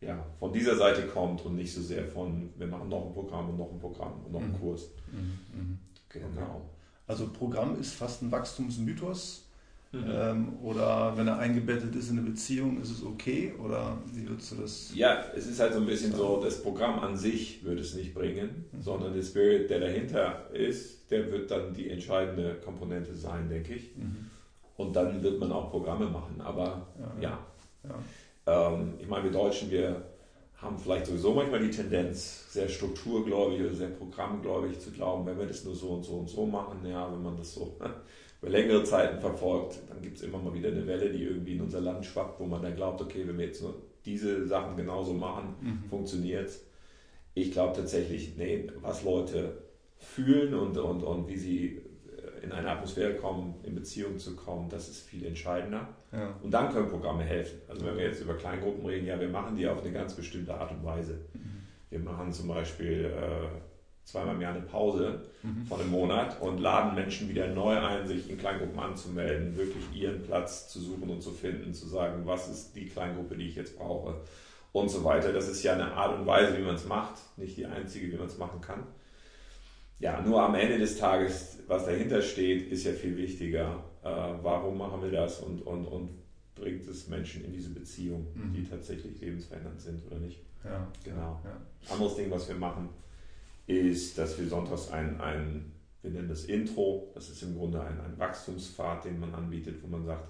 ja, 0.00 0.24
von 0.38 0.52
dieser 0.52 0.76
Seite 0.76 1.06
kommt 1.06 1.44
und 1.44 1.56
nicht 1.56 1.72
so 1.72 1.80
sehr 1.80 2.06
von, 2.06 2.50
wir 2.56 2.66
machen 2.66 2.88
noch 2.88 3.06
ein 3.06 3.12
Programm 3.12 3.50
und 3.50 3.58
noch 3.58 3.72
ein 3.72 3.78
Programm 3.78 4.24
und 4.24 4.32
noch 4.32 4.40
einen 4.40 4.52
mhm. 4.52 4.60
Kurs. 4.60 4.90
Mhm. 5.10 5.58
mhm. 5.58 5.78
Genau. 6.08 6.26
Okay. 6.26 6.62
Also 7.06 7.28
Programm 7.28 7.78
ist 7.80 7.94
fast 7.94 8.22
ein 8.22 8.30
Wachstumsmythos. 8.30 9.43
Mhm. 9.94 10.10
Ähm, 10.12 10.52
oder 10.62 11.16
wenn 11.16 11.28
er 11.28 11.38
eingebettet 11.38 11.94
ist 11.94 12.10
in 12.10 12.18
eine 12.18 12.28
Beziehung, 12.28 12.80
ist 12.80 12.90
es 12.90 13.04
okay? 13.04 13.54
Oder 13.62 13.98
wie 14.12 14.28
würdest 14.28 14.52
du 14.52 14.56
das? 14.56 14.92
Ja, 14.94 15.24
es 15.34 15.46
ist 15.46 15.60
halt 15.60 15.72
so 15.74 15.80
ein 15.80 15.86
bisschen 15.86 16.14
so, 16.14 16.40
das 16.42 16.62
Programm 16.62 16.98
an 16.98 17.16
sich 17.16 17.64
wird 17.64 17.80
es 17.80 17.94
nicht 17.94 18.14
bringen, 18.14 18.64
mhm. 18.72 18.82
sondern 18.82 19.14
der 19.14 19.22
Spirit, 19.22 19.70
der 19.70 19.80
dahinter 19.80 20.50
ist, 20.52 21.10
der 21.10 21.30
wird 21.30 21.50
dann 21.50 21.72
die 21.74 21.90
entscheidende 21.90 22.56
Komponente 22.64 23.14
sein, 23.14 23.48
denke 23.48 23.74
ich. 23.74 23.96
Mhm. 23.96 24.30
Und 24.76 24.96
dann 24.96 25.22
wird 25.22 25.38
man 25.38 25.52
auch 25.52 25.70
Programme 25.70 26.06
machen. 26.06 26.40
Aber 26.42 26.88
ja. 27.20 27.30
ja. 27.30 27.38
ja. 28.46 28.72
Ähm, 28.72 28.94
ich 28.98 29.06
meine, 29.06 29.24
wir 29.24 29.30
Deutschen, 29.30 29.70
wir 29.70 30.02
haben 30.64 30.78
vielleicht 30.78 31.06
sowieso 31.06 31.34
manchmal 31.34 31.60
die 31.60 31.70
Tendenz, 31.70 32.52
sehr 32.52 32.68
strukturgläubig 32.68 33.60
oder 33.60 33.74
sehr 33.74 33.88
programmgläubig 33.88 34.80
zu 34.80 34.90
glauben, 34.90 35.26
wenn 35.26 35.38
wir 35.38 35.46
das 35.46 35.64
nur 35.64 35.74
so 35.74 35.88
und 35.90 36.02
so 36.04 36.14
und 36.14 36.28
so 36.28 36.46
machen, 36.46 36.78
ja, 36.86 37.10
wenn 37.12 37.22
man 37.22 37.36
das 37.36 37.54
so 37.54 37.76
über 38.40 38.50
längere 38.50 38.82
Zeiten 38.84 39.20
verfolgt, 39.20 39.78
dann 39.88 40.00
gibt 40.02 40.16
es 40.16 40.22
immer 40.22 40.38
mal 40.38 40.54
wieder 40.54 40.68
eine 40.68 40.86
Welle, 40.86 41.10
die 41.10 41.22
irgendwie 41.22 41.54
in 41.54 41.60
unser 41.60 41.80
Land 41.80 42.04
schwappt, 42.06 42.40
wo 42.40 42.46
man 42.46 42.62
dann 42.62 42.76
glaubt, 42.76 43.00
okay, 43.00 43.22
wenn 43.26 43.38
wir 43.38 43.46
jetzt 43.46 43.62
nur 43.62 43.74
diese 44.04 44.46
Sachen 44.46 44.76
genauso 44.76 45.12
machen, 45.12 45.54
mhm. 45.60 45.88
funktioniert 45.88 46.48
es. 46.48 46.64
Ich 47.34 47.52
glaube 47.52 47.74
tatsächlich, 47.74 48.36
nee, 48.36 48.66
was 48.80 49.02
Leute 49.02 49.62
fühlen 49.98 50.54
und, 50.54 50.76
und, 50.76 51.02
und 51.02 51.28
wie 51.28 51.36
sie 51.36 51.80
in 52.44 52.52
eine 52.52 52.70
Atmosphäre 52.70 53.14
kommen, 53.14 53.54
in 53.62 53.74
Beziehung 53.74 54.18
zu 54.18 54.36
kommen, 54.36 54.68
das 54.68 54.88
ist 54.88 55.02
viel 55.02 55.24
entscheidender. 55.26 55.88
Ja. 56.12 56.34
Und 56.42 56.52
dann 56.52 56.72
können 56.72 56.88
Programme 56.88 57.24
helfen. 57.24 57.60
Also 57.68 57.84
wenn 57.86 57.96
wir 57.96 58.04
jetzt 58.04 58.20
über 58.20 58.34
Kleingruppen 58.34 58.84
reden, 58.84 59.06
ja, 59.06 59.18
wir 59.18 59.28
machen 59.28 59.56
die 59.56 59.66
auf 59.66 59.82
eine 59.82 59.92
ganz 59.92 60.14
bestimmte 60.14 60.54
Art 60.54 60.70
und 60.70 60.84
Weise. 60.84 61.20
Mhm. 61.32 61.62
Wir 61.90 61.98
machen 61.98 62.32
zum 62.32 62.48
Beispiel 62.48 63.06
äh, 63.06 63.48
zweimal 64.04 64.34
im 64.34 64.42
Jahr 64.42 64.54
eine 64.54 64.62
Pause 64.62 65.22
mhm. 65.42 65.66
von 65.66 65.80
einem 65.80 65.90
Monat 65.90 66.40
und 66.40 66.58
laden 66.58 66.94
Menschen 66.94 67.28
wieder 67.28 67.48
neu 67.48 67.78
ein, 67.78 68.06
sich 68.06 68.28
in 68.28 68.36
Kleingruppen 68.36 68.78
anzumelden, 68.78 69.56
wirklich 69.56 69.84
ihren 69.94 70.22
Platz 70.22 70.68
zu 70.68 70.80
suchen 70.80 71.08
und 71.08 71.22
zu 71.22 71.30
finden, 71.30 71.72
zu 71.72 71.88
sagen, 71.88 72.22
was 72.26 72.48
ist 72.48 72.76
die 72.76 72.86
Kleingruppe, 72.86 73.36
die 73.36 73.48
ich 73.48 73.56
jetzt 73.56 73.78
brauche 73.78 74.16
und 74.72 74.90
so 74.90 75.02
weiter. 75.04 75.32
Das 75.32 75.48
ist 75.48 75.62
ja 75.62 75.72
eine 75.72 75.92
Art 75.92 76.18
und 76.18 76.26
Weise, 76.26 76.58
wie 76.58 76.62
man 76.62 76.74
es 76.74 76.86
macht, 76.86 77.14
nicht 77.38 77.56
die 77.56 77.66
einzige, 77.66 78.12
wie 78.12 78.16
man 78.16 78.26
es 78.26 78.38
machen 78.38 78.60
kann 78.60 78.84
ja, 79.98 80.20
nur 80.20 80.42
am 80.42 80.54
Ende 80.54 80.78
des 80.78 80.98
Tages, 80.98 81.58
was 81.66 81.86
dahinter 81.86 82.20
steht, 82.20 82.70
ist 82.70 82.84
ja 82.84 82.92
viel 82.92 83.16
wichtiger. 83.16 83.84
Äh, 84.02 84.08
warum 84.42 84.78
machen 84.78 85.02
wir 85.02 85.10
das 85.10 85.40
und, 85.40 85.62
und, 85.62 85.86
und 85.86 86.10
bringt 86.54 86.86
es 86.86 87.08
Menschen 87.08 87.44
in 87.44 87.52
diese 87.52 87.70
Beziehung, 87.70 88.26
mhm. 88.34 88.52
die 88.52 88.64
tatsächlich 88.64 89.20
lebensverändernd 89.20 89.80
sind 89.80 90.06
oder 90.06 90.18
nicht? 90.18 90.40
Ja, 90.64 90.86
genau. 91.02 91.40
Ja. 91.44 91.92
Anderes 91.92 92.16
Ding, 92.16 92.30
was 92.30 92.48
wir 92.48 92.56
machen, 92.56 92.88
ist, 93.66 94.18
dass 94.18 94.38
wir 94.38 94.46
sonntags 94.46 94.90
ein, 94.90 95.20
ein 95.20 95.72
wir 96.02 96.10
nennen 96.10 96.28
das 96.28 96.44
Intro, 96.44 97.10
das 97.14 97.30
ist 97.30 97.42
im 97.42 97.56
Grunde 97.56 97.80
ein, 97.80 97.98
ein 97.98 98.18
Wachstumspfad, 98.18 99.06
den 99.06 99.18
man 99.18 99.34
anbietet, 99.34 99.82
wo 99.82 99.86
man 99.86 100.04
sagt, 100.04 100.28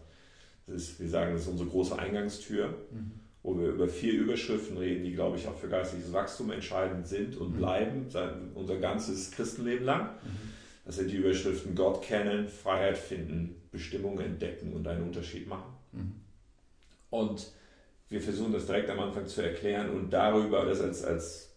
das 0.66 0.76
ist, 0.76 1.00
wir 1.00 1.08
sagen, 1.08 1.32
das 1.32 1.42
ist 1.42 1.48
unsere 1.48 1.68
große 1.68 1.98
Eingangstür. 1.98 2.68
Mhm 2.92 3.23
wo 3.44 3.58
wir 3.58 3.68
über 3.68 3.86
vier 3.86 4.14
Überschriften 4.14 4.78
reden, 4.78 5.04
die, 5.04 5.12
glaube 5.12 5.36
ich, 5.36 5.46
auch 5.46 5.56
für 5.56 5.68
geistliches 5.68 6.12
Wachstum 6.14 6.50
entscheidend 6.50 7.06
sind 7.06 7.36
und 7.36 7.52
mhm. 7.52 7.58
bleiben, 7.58 8.06
unser 8.54 8.78
ganzes 8.78 9.30
Christenleben 9.30 9.84
lang. 9.84 10.06
Mhm. 10.06 10.54
Das 10.86 10.96
sind 10.96 11.10
die 11.10 11.16
Überschriften 11.16 11.74
Gott 11.74 12.02
kennen, 12.02 12.48
Freiheit 12.48 12.96
finden, 12.96 13.54
Bestimmung 13.70 14.18
entdecken 14.18 14.72
und 14.72 14.88
einen 14.88 15.04
Unterschied 15.04 15.46
machen. 15.46 15.74
Mhm. 15.92 16.12
Und 17.10 17.52
wir 18.08 18.22
versuchen 18.22 18.52
das 18.52 18.64
direkt 18.64 18.88
am 18.88 19.00
Anfang 19.00 19.26
zu 19.26 19.42
erklären 19.42 19.90
und 19.90 20.10
darüber 20.10 20.64
das 20.64 20.80
als, 20.80 21.04
als 21.04 21.50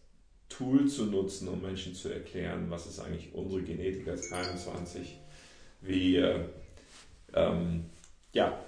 Tool 0.49 0.87
zu 0.87 1.05
nutzen, 1.05 1.47
um 1.47 1.61
Menschen 1.61 1.95
zu 1.95 2.09
erklären, 2.09 2.65
was 2.69 2.85
ist 2.85 2.99
eigentlich 2.99 3.33
unsere 3.33 3.61
Genetik 3.61 4.09
als 4.09 4.31
21, 4.33 5.19
wie, 5.81 6.17
äh, 6.17 6.39
ähm, 7.33 7.85
ja, 8.33 8.59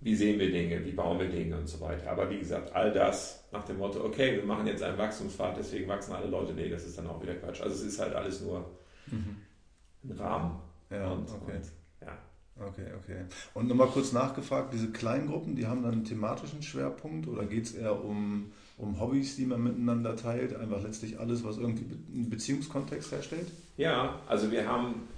wie 0.00 0.14
sehen 0.14 0.38
wir 0.38 0.50
Dinge, 0.50 0.84
wie 0.84 0.92
bauen 0.92 1.18
wir 1.18 1.28
Dinge 1.28 1.58
und 1.58 1.68
so 1.68 1.80
weiter. 1.80 2.10
Aber 2.10 2.30
wie 2.30 2.38
gesagt, 2.38 2.74
all 2.74 2.92
das 2.92 3.44
nach 3.52 3.64
dem 3.64 3.78
Motto, 3.78 4.02
okay, 4.04 4.36
wir 4.36 4.44
machen 4.44 4.66
jetzt 4.66 4.82
einen 4.82 4.96
Wachstumspfad, 4.96 5.58
deswegen 5.58 5.88
wachsen 5.88 6.14
alle 6.14 6.28
Leute, 6.28 6.54
nee, 6.54 6.68
das 6.68 6.86
ist 6.86 6.96
dann 6.96 7.06
auch 7.06 7.22
wieder 7.22 7.34
Quatsch. 7.34 7.60
Also 7.60 7.74
es 7.74 7.92
ist 7.92 8.00
halt 8.00 8.14
alles 8.14 8.40
nur 8.40 8.70
mhm. 9.06 9.36
ein 10.04 10.12
Rahmen. 10.12 10.58
Ja, 10.90 11.10
und, 11.10 11.30
okay. 11.30 11.56
Und, 11.56 11.72
ja. 12.00 12.18
Okay, 12.58 12.86
okay. 12.98 13.24
Und 13.54 13.68
nochmal 13.68 13.88
kurz 13.88 14.12
nachgefragt, 14.12 14.72
diese 14.72 14.90
Kleingruppen, 14.90 15.54
die 15.54 15.66
haben 15.66 15.82
dann 15.82 15.92
einen 15.92 16.04
thematischen 16.04 16.62
Schwerpunkt 16.62 17.28
oder 17.28 17.44
geht 17.44 17.66
es 17.66 17.72
eher 17.74 18.02
um, 18.02 18.52
um 18.78 18.98
Hobbys, 19.00 19.36
die 19.36 19.46
man 19.46 19.62
miteinander 19.62 20.16
teilt? 20.16 20.56
Einfach 20.56 20.82
letztlich 20.82 21.18
alles, 21.18 21.44
was 21.44 21.58
irgendwie 21.58 21.84
einen 22.14 22.30
Beziehungskontext 22.30 23.12
herstellt? 23.12 23.50
Ja, 23.76 24.20
also 24.26 24.50
wir 24.50 24.66
haben 24.66 25.08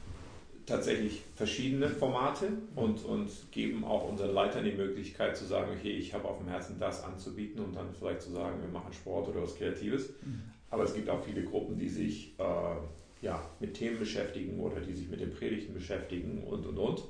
tatsächlich 0.66 1.22
verschiedene 1.34 1.88
Formate 1.88 2.48
und, 2.74 3.04
und 3.04 3.30
geben 3.50 3.84
auch 3.84 4.08
unseren 4.08 4.32
Leitern 4.34 4.64
die 4.64 4.72
Möglichkeit 4.72 5.36
zu 5.36 5.44
sagen, 5.44 5.72
okay, 5.76 5.90
ich 5.90 6.14
habe 6.14 6.28
auf 6.28 6.38
dem 6.38 6.48
Herzen 6.48 6.78
das 6.78 7.02
anzubieten 7.02 7.62
und 7.62 7.74
dann 7.74 7.92
vielleicht 7.98 8.22
zu 8.22 8.30
sagen, 8.30 8.60
wir 8.60 8.68
machen 8.68 8.92
Sport 8.92 9.28
oder 9.28 9.42
was 9.42 9.56
Kreatives. 9.56 10.10
Mhm. 10.22 10.42
Aber 10.70 10.84
es 10.84 10.94
gibt 10.94 11.10
auch 11.10 11.22
viele 11.22 11.44
Gruppen, 11.44 11.78
die 11.78 11.88
sich 11.88 12.34
äh, 12.38 13.24
ja, 13.24 13.42
mit 13.60 13.74
Themen 13.74 13.98
beschäftigen 13.98 14.58
oder 14.60 14.80
die 14.80 14.94
sich 14.94 15.08
mit 15.08 15.20
den 15.20 15.32
Predigten 15.32 15.74
beschäftigen 15.74 16.42
und 16.44 16.66
und 16.66 16.78
und. 16.78 17.04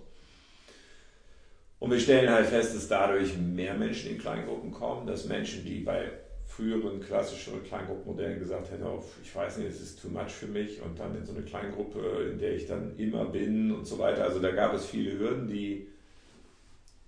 Und 1.78 1.90
wir 1.90 1.98
stellen 1.98 2.30
halt 2.30 2.46
fest, 2.46 2.76
dass 2.76 2.86
dadurch 2.86 3.36
mehr 3.36 3.74
Menschen 3.74 4.10
in 4.10 4.18
Kleingruppen 4.18 4.70
kommen, 4.70 5.06
dass 5.06 5.26
Menschen, 5.26 5.64
die 5.64 5.80
bei 5.80 6.12
früheren 6.56 7.00
klassischeren 7.00 7.62
Kleingruppenmodellen 7.62 8.38
gesagt 8.38 8.70
hätten, 8.70 8.84
oh, 8.84 9.02
ich 9.22 9.34
weiß 9.34 9.58
nicht, 9.58 9.70
es 9.70 9.80
ist 9.80 10.02
too 10.02 10.08
much 10.08 10.30
für 10.30 10.46
mich 10.46 10.82
und 10.82 10.98
dann 10.98 11.16
in 11.16 11.24
so 11.24 11.32
eine 11.32 11.42
Kleingruppe, 11.42 12.28
in 12.30 12.38
der 12.38 12.54
ich 12.54 12.66
dann 12.66 12.96
immer 12.98 13.24
bin 13.24 13.72
und 13.72 13.86
so 13.86 13.98
weiter. 13.98 14.24
Also 14.24 14.38
da 14.38 14.50
gab 14.50 14.74
es 14.74 14.84
viele 14.84 15.18
Hürden, 15.18 15.48
die 15.48 15.88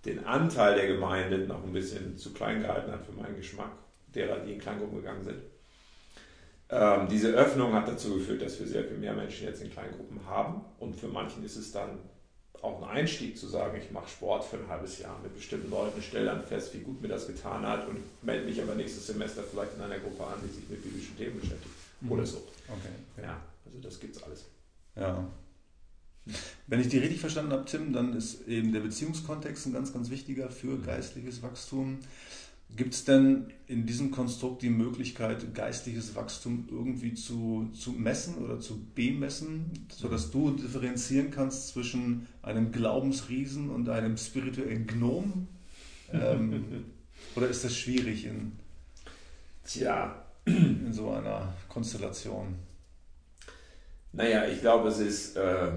den 0.05 0.25
Anteil 0.25 0.77
der 0.77 0.87
Gemeinden 0.87 1.47
noch 1.47 1.63
ein 1.63 1.73
bisschen 1.73 2.17
zu 2.17 2.33
klein 2.33 2.63
gehalten 2.63 2.91
hat 2.93 3.05
für 3.05 3.13
meinen 3.13 3.37
Geschmack, 3.37 3.73
derer, 4.15 4.39
die 4.41 4.53
in 4.53 4.59
Kleingruppen 4.61 4.99
gegangen 4.99 5.25
sind. 5.25 5.39
Ähm, 6.71 7.09
diese 7.11 7.33
Öffnung 7.33 7.75
hat 7.75 7.89
dazu 7.89 8.15
geführt, 8.15 8.41
dass 8.41 8.59
wir 8.59 8.67
sehr 8.67 8.85
viel 8.85 8.97
mehr 8.97 9.15
Menschen 9.15 9.47
jetzt 9.47 9.63
in 9.63 9.71
Kleingruppen 9.71 10.27
haben 10.27 10.63
und 10.79 10.97
für 10.97 11.09
manchen 11.09 11.45
ist 11.45 11.57
es 11.57 11.71
dann 11.71 11.99
auch 12.65 12.83
ein 12.83 12.89
Einstieg 12.89 13.37
zu 13.37 13.47
sagen, 13.47 13.79
ich 13.79 13.91
mache 13.91 14.09
Sport 14.09 14.45
für 14.45 14.57
ein 14.57 14.69
halbes 14.69 14.99
Jahr 14.99 15.19
mit 15.23 15.35
bestimmten 15.35 15.71
Leuten, 15.71 16.01
stelle 16.03 16.27
dann 16.27 16.45
fest, 16.45 16.73
wie 16.75 16.79
gut 16.79 17.01
mir 17.03 17.09
das 17.09 17.27
getan 17.27 17.67
hat 17.67 17.87
und 17.87 17.99
melde 18.23 18.47
mich 18.47 18.61
aber 18.61 18.75
nächstes 18.75 19.07
Semester 19.07 19.43
vielleicht 19.43 19.75
in 19.77 19.83
einer 19.83 19.99
Gruppe 19.99 20.27
an, 20.27 20.39
die 20.43 20.53
sich 20.53 20.69
mit 20.69 20.83
biblischen 20.83 21.17
Themen 21.17 21.41
beschäftigt. 21.41 21.75
Mhm. 22.01 22.13
Oder 22.13 22.27
so. 22.27 22.39
Okay. 22.69 23.23
Ja, 23.23 23.41
also 23.67 23.79
das 23.81 24.01
gibt's 24.01 24.23
alles. 24.23 24.47
Ja. 24.97 25.27
Wenn 26.67 26.81
ich 26.81 26.89
die 26.89 26.99
richtig 26.99 27.21
verstanden 27.21 27.53
habe, 27.53 27.67
Tim, 27.67 27.93
dann 27.93 28.17
ist 28.17 28.49
eben 28.49 28.73
der 28.73 28.81
Beziehungskontext 28.81 29.67
ein 29.67 29.75
ganz, 29.75 29.93
ganz 29.93 30.09
wichtiger 30.09 30.49
für 30.49 30.79
mhm. 30.79 30.87
geistliches 30.87 31.43
Wachstum. 31.43 31.99
Gibt 32.77 32.95
es 32.95 33.05
denn 33.05 33.53
in 33.69 33.87
diesem 33.87 34.11
Konstrukt 34.11 34.63
die 34.63 34.71
Möglichkeit, 34.71 35.55
geistliches 35.55 36.17
Wachstum 36.17 36.69
irgendwie 36.71 37.15
zu, 37.15 37.71
zu 37.73 37.93
messen 37.93 38.39
oder 38.39 38.59
zu 38.59 38.85
bemessen, 38.95 39.87
sodass 39.89 40.33
du 40.33 40.51
differenzieren 40.51 41.31
kannst 41.31 41.69
zwischen 41.69 42.27
einem 42.43 42.73
Glaubensriesen 42.73 43.71
und 43.71 43.89
einem 43.89 44.17
spirituellen 44.17 44.89
Gnom? 44.89 45.47
Ähm, 46.13 46.85
oder 47.37 47.47
ist 47.47 47.65
das 47.65 47.77
schwierig 47.77 48.27
in, 48.27 48.53
Tja. 49.65 50.25
in 50.45 50.93
so 50.93 51.11
einer 51.11 51.55
Konstellation? 51.69 52.57
Naja, 54.13 54.47
ich 54.47 54.61
glaube, 54.61 54.89
es 54.89 54.99
ist, 54.99 55.37
äh, 55.37 55.71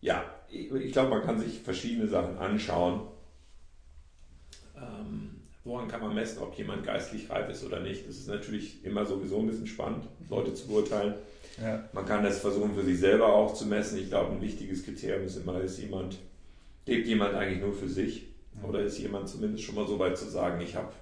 ja, 0.00 0.24
ich, 0.50 0.72
ich 0.72 0.92
glaube, 0.92 1.10
man 1.10 1.22
kann 1.22 1.38
sich 1.38 1.60
verschiedene 1.60 2.08
Sachen 2.08 2.36
anschauen 2.38 3.02
ähm, 4.80 5.27
woran 5.68 5.86
kann 5.86 6.00
man 6.00 6.14
messen, 6.14 6.38
ob 6.38 6.56
jemand 6.56 6.84
geistlich 6.84 7.28
reif 7.28 7.48
ist 7.50 7.64
oder 7.64 7.80
nicht? 7.80 8.08
Das 8.08 8.16
ist 8.16 8.26
natürlich 8.26 8.84
immer 8.84 9.04
sowieso 9.04 9.38
ein 9.38 9.46
bisschen 9.46 9.66
spannend, 9.66 10.04
Leute 10.28 10.54
zu 10.54 10.66
beurteilen. 10.66 11.14
Ja. 11.62 11.84
Man 11.92 12.06
kann 12.06 12.24
das 12.24 12.40
versuchen 12.40 12.74
für 12.74 12.82
sich 12.82 12.98
selber 12.98 13.32
auch 13.34 13.52
zu 13.52 13.66
messen. 13.66 13.98
Ich 13.98 14.08
glaube, 14.08 14.32
ein 14.32 14.40
wichtiges 14.40 14.84
Kriterium 14.84 15.26
ist 15.26 15.36
immer, 15.36 15.60
ist 15.60 15.78
jemand, 15.78 16.16
lebt 16.86 17.06
jemand 17.06 17.34
eigentlich 17.34 17.60
nur 17.60 17.74
für 17.74 17.88
sich? 17.88 18.28
Mhm. 18.54 18.64
Oder 18.64 18.80
ist 18.80 18.98
jemand 18.98 19.28
zumindest 19.28 19.64
schon 19.64 19.74
mal 19.74 19.86
so 19.86 19.98
weit 19.98 20.16
zu 20.16 20.26
sagen, 20.28 20.60
ich 20.62 20.74
habe, 20.74 20.92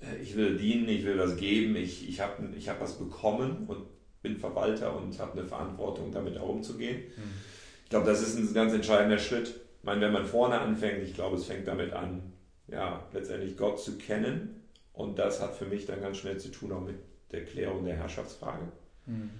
äh, 0.00 0.20
ich 0.20 0.36
will 0.36 0.56
dienen, 0.56 0.88
ich 0.88 1.04
will 1.04 1.16
was 1.16 1.36
geben, 1.36 1.76
ich, 1.76 2.08
ich 2.08 2.20
habe 2.20 2.48
ich 2.58 2.68
hab 2.68 2.80
was 2.80 2.98
bekommen 2.98 3.64
und 3.68 3.84
bin 4.22 4.36
Verwalter 4.38 4.96
und 4.96 5.16
habe 5.20 5.38
eine 5.38 5.46
Verantwortung, 5.46 6.10
damit 6.10 6.36
auch 6.36 6.48
umzugehen. 6.48 6.96
Mhm. 7.16 7.22
Ich 7.84 7.90
glaube, 7.90 8.06
das 8.06 8.22
ist 8.22 8.36
ein 8.36 8.54
ganz 8.54 8.72
entscheidender 8.72 9.18
Schritt. 9.18 9.48
Ich 9.78 9.84
meine, 9.84 10.00
wenn 10.00 10.12
man 10.12 10.26
vorne 10.26 10.58
anfängt, 10.58 11.04
ich 11.04 11.14
glaube, 11.14 11.36
es 11.36 11.44
fängt 11.44 11.68
damit 11.68 11.92
an, 11.92 12.33
ja, 12.68 13.06
letztendlich 13.12 13.56
Gott 13.56 13.80
zu 13.80 13.98
kennen. 13.98 14.62
Und 14.92 15.18
das 15.18 15.40
hat 15.40 15.56
für 15.56 15.66
mich 15.66 15.86
dann 15.86 16.00
ganz 16.00 16.18
schnell 16.18 16.38
zu 16.38 16.50
tun 16.50 16.72
auch 16.72 16.80
mit 16.80 16.96
der 17.32 17.44
Klärung 17.44 17.84
der 17.84 17.96
Herrschaftsfrage. 17.96 18.68
Mhm. 19.06 19.30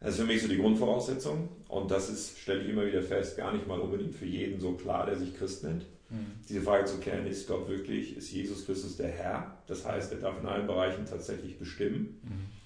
Das 0.00 0.10
ist 0.10 0.20
für 0.20 0.26
mich 0.26 0.42
so 0.42 0.48
die 0.48 0.58
Grundvoraussetzung. 0.58 1.48
Und 1.68 1.90
das 1.90 2.08
ist, 2.08 2.38
stelle 2.38 2.62
ich 2.62 2.68
immer 2.68 2.86
wieder 2.86 3.02
fest, 3.02 3.36
gar 3.36 3.52
nicht 3.52 3.66
mal 3.66 3.80
unbedingt 3.80 4.14
für 4.14 4.26
jeden 4.26 4.60
so 4.60 4.72
klar, 4.72 5.06
der 5.06 5.16
sich 5.16 5.36
Christ 5.36 5.64
nennt. 5.64 5.86
Mhm. 6.10 6.32
Diese 6.48 6.60
Frage 6.60 6.84
zu 6.84 6.98
klären, 6.98 7.26
ist 7.26 7.48
Gott 7.48 7.68
wirklich, 7.68 8.16
ist 8.16 8.30
Jesus 8.30 8.64
Christus 8.64 8.96
der 8.96 9.08
Herr? 9.08 9.58
Das 9.66 9.84
heißt, 9.84 10.12
er 10.12 10.18
darf 10.18 10.40
in 10.40 10.46
allen 10.46 10.66
Bereichen 10.66 11.04
tatsächlich 11.04 11.58
bestimmen. 11.58 12.20
Mhm. 12.22 12.58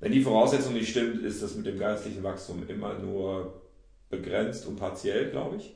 Wenn 0.00 0.12
die 0.12 0.22
Voraussetzung 0.22 0.74
nicht 0.74 0.90
stimmt, 0.90 1.22
ist 1.22 1.42
das 1.42 1.54
mit 1.54 1.66
dem 1.66 1.78
geistlichen 1.78 2.22
Wachstum 2.22 2.68
immer 2.68 2.98
nur 2.98 3.62
begrenzt 4.10 4.66
und 4.66 4.76
partiell, 4.76 5.30
glaube 5.30 5.56
ich. 5.56 5.74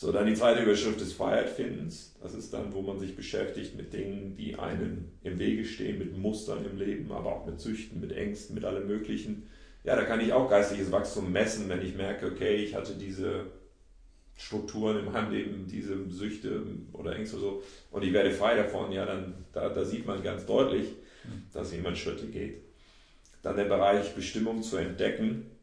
So, 0.00 0.12
dann 0.12 0.26
die 0.26 0.34
zweite 0.34 0.62
Überschrift 0.62 1.00
des 1.00 1.12
Freiheitfindens. 1.12 2.14
Das 2.22 2.32
ist 2.32 2.54
dann, 2.54 2.72
wo 2.72 2.82
man 2.82 3.00
sich 3.00 3.16
beschäftigt 3.16 3.74
mit 3.76 3.92
Dingen, 3.92 4.36
die 4.36 4.54
einem 4.54 5.08
im 5.24 5.40
Wege 5.40 5.64
stehen, 5.64 5.98
mit 5.98 6.16
Mustern 6.16 6.64
im 6.64 6.78
Leben, 6.78 7.10
aber 7.10 7.34
auch 7.34 7.46
mit 7.46 7.58
Süchten, 7.58 7.98
mit 7.98 8.12
Ängsten, 8.12 8.54
mit 8.54 8.64
allem 8.64 8.86
Möglichen. 8.86 9.48
Ja, 9.82 9.96
da 9.96 10.04
kann 10.04 10.20
ich 10.20 10.32
auch 10.32 10.48
geistliches 10.48 10.92
Wachstum 10.92 11.32
messen, 11.32 11.68
wenn 11.68 11.84
ich 11.84 11.96
merke, 11.96 12.26
okay, 12.26 12.58
ich 12.58 12.76
hatte 12.76 12.94
diese 12.94 13.46
Strukturen 14.36 15.00
in 15.00 15.06
meinem 15.06 15.32
Leben, 15.32 15.66
diese 15.66 16.08
Süchte 16.10 16.62
oder 16.92 17.16
Ängste 17.16 17.38
so, 17.38 17.64
und 17.90 18.04
ich 18.04 18.12
werde 18.12 18.30
frei 18.30 18.54
davon, 18.54 18.92
ja, 18.92 19.04
dann 19.04 19.34
da, 19.52 19.68
da 19.68 19.84
sieht 19.84 20.06
man 20.06 20.22
ganz 20.22 20.46
deutlich, 20.46 20.90
dass 21.52 21.72
jemand 21.72 21.98
Schritte 21.98 22.26
geht. 22.26 22.62
Dann 23.42 23.56
der 23.56 23.64
Bereich 23.64 24.14
Bestimmung 24.14 24.62
zu 24.62 24.76
entdecken 24.76 25.57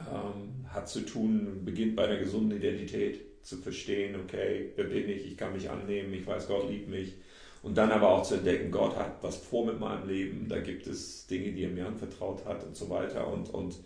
ähm, 0.00 0.66
hat 0.68 0.88
zu 0.88 1.00
tun, 1.00 1.62
beginnt 1.64 1.96
bei 1.96 2.04
einer 2.04 2.18
gesunden 2.18 2.58
Identität 2.58 3.20
zu 3.42 3.58
verstehen, 3.58 4.16
okay, 4.22 4.72
wer 4.76 4.84
bin 4.84 5.08
ich, 5.08 5.26
ich 5.26 5.36
kann 5.36 5.52
mich 5.52 5.70
annehmen, 5.70 6.12
ich 6.14 6.26
weiß, 6.26 6.48
Gott 6.48 6.68
liebt 6.70 6.88
mich. 6.88 7.14
Und 7.62 7.78
dann 7.78 7.90
aber 7.90 8.10
auch 8.10 8.22
zu 8.22 8.36
entdecken, 8.36 8.70
Gott 8.70 8.96
hat 8.96 9.22
was 9.22 9.36
vor 9.36 9.64
mit 9.64 9.80
meinem 9.80 10.06
Leben, 10.08 10.48
da 10.48 10.60
gibt 10.60 10.86
es 10.86 11.26
Dinge, 11.26 11.52
die 11.52 11.64
er 11.64 11.70
mir 11.70 11.86
anvertraut 11.86 12.44
hat 12.44 12.64
und 12.64 12.76
so 12.76 12.90
weiter. 12.90 13.26
Und, 13.26 13.48
und 13.50 13.76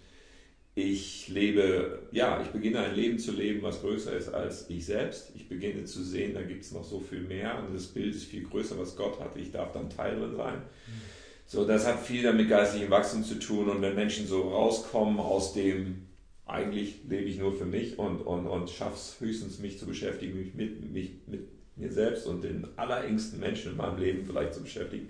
ich 0.75 1.29
lebe, 1.29 2.09
ja, 2.13 2.41
ich 2.41 2.49
beginne 2.49 2.81
ein 2.81 2.95
Leben 2.95 3.19
zu 3.19 3.33
leben, 3.33 3.63
was 3.63 3.81
größer 3.81 4.17
ist 4.17 4.29
als 4.29 4.69
ich 4.69 4.87
selbst. 4.87 5.33
Ich 5.35 5.49
beginne 5.49 5.85
zu 5.85 6.03
sehen, 6.03 6.35
da 6.35 6.43
gibt 6.43 6.65
es 6.65 6.73
noch 6.73 6.85
so 6.85 7.01
viel 7.01 7.21
mehr 7.21 7.59
und 7.59 7.75
das 7.75 7.87
Bild 7.87 8.15
ist 8.15 8.25
viel 8.25 8.45
größer, 8.45 8.79
was 8.79 8.97
Gott 8.97 9.21
hat. 9.21 9.37
Ich 9.37 9.51
darf 9.51 9.73
dann 9.73 9.91
Teil 9.91 10.19
drin 10.19 10.37
sein. 10.37 10.57
Mhm. 10.57 11.03
So, 11.51 11.65
das 11.65 11.87
hat 11.87 12.01
viel 12.01 12.23
damit 12.23 12.51
geistlichem 12.51 12.91
Wachstum 12.91 13.25
zu 13.25 13.37
tun 13.37 13.71
und 13.71 13.81
wenn 13.81 13.95
Menschen 13.95 14.27
so 14.27 14.51
rauskommen 14.51 15.19
aus 15.19 15.55
dem, 15.55 16.03
eigentlich 16.45 17.01
lebe 17.09 17.25
ich 17.25 17.39
nur 17.39 17.55
für 17.55 17.65
mich 17.65 17.99
und, 17.99 18.21
und, 18.21 18.47
und 18.47 18.69
schaffe 18.69 18.97
es 18.97 19.17
höchstens, 19.19 19.59
mich 19.59 19.79
zu 19.79 19.87
beschäftigen, 19.87 20.39
mich 20.39 20.55
mit, 20.55 20.93
mich 20.93 21.11
mit 21.27 21.49
mir 21.77 21.91
selbst 21.91 22.27
und 22.27 22.45
den 22.45 22.67
allerengsten 22.77 23.41
Menschen 23.41 23.73
in 23.73 23.79
meinem 23.79 23.99
Leben 23.99 24.27
vielleicht 24.27 24.53
zu 24.53 24.63
beschäftigen, 24.63 25.09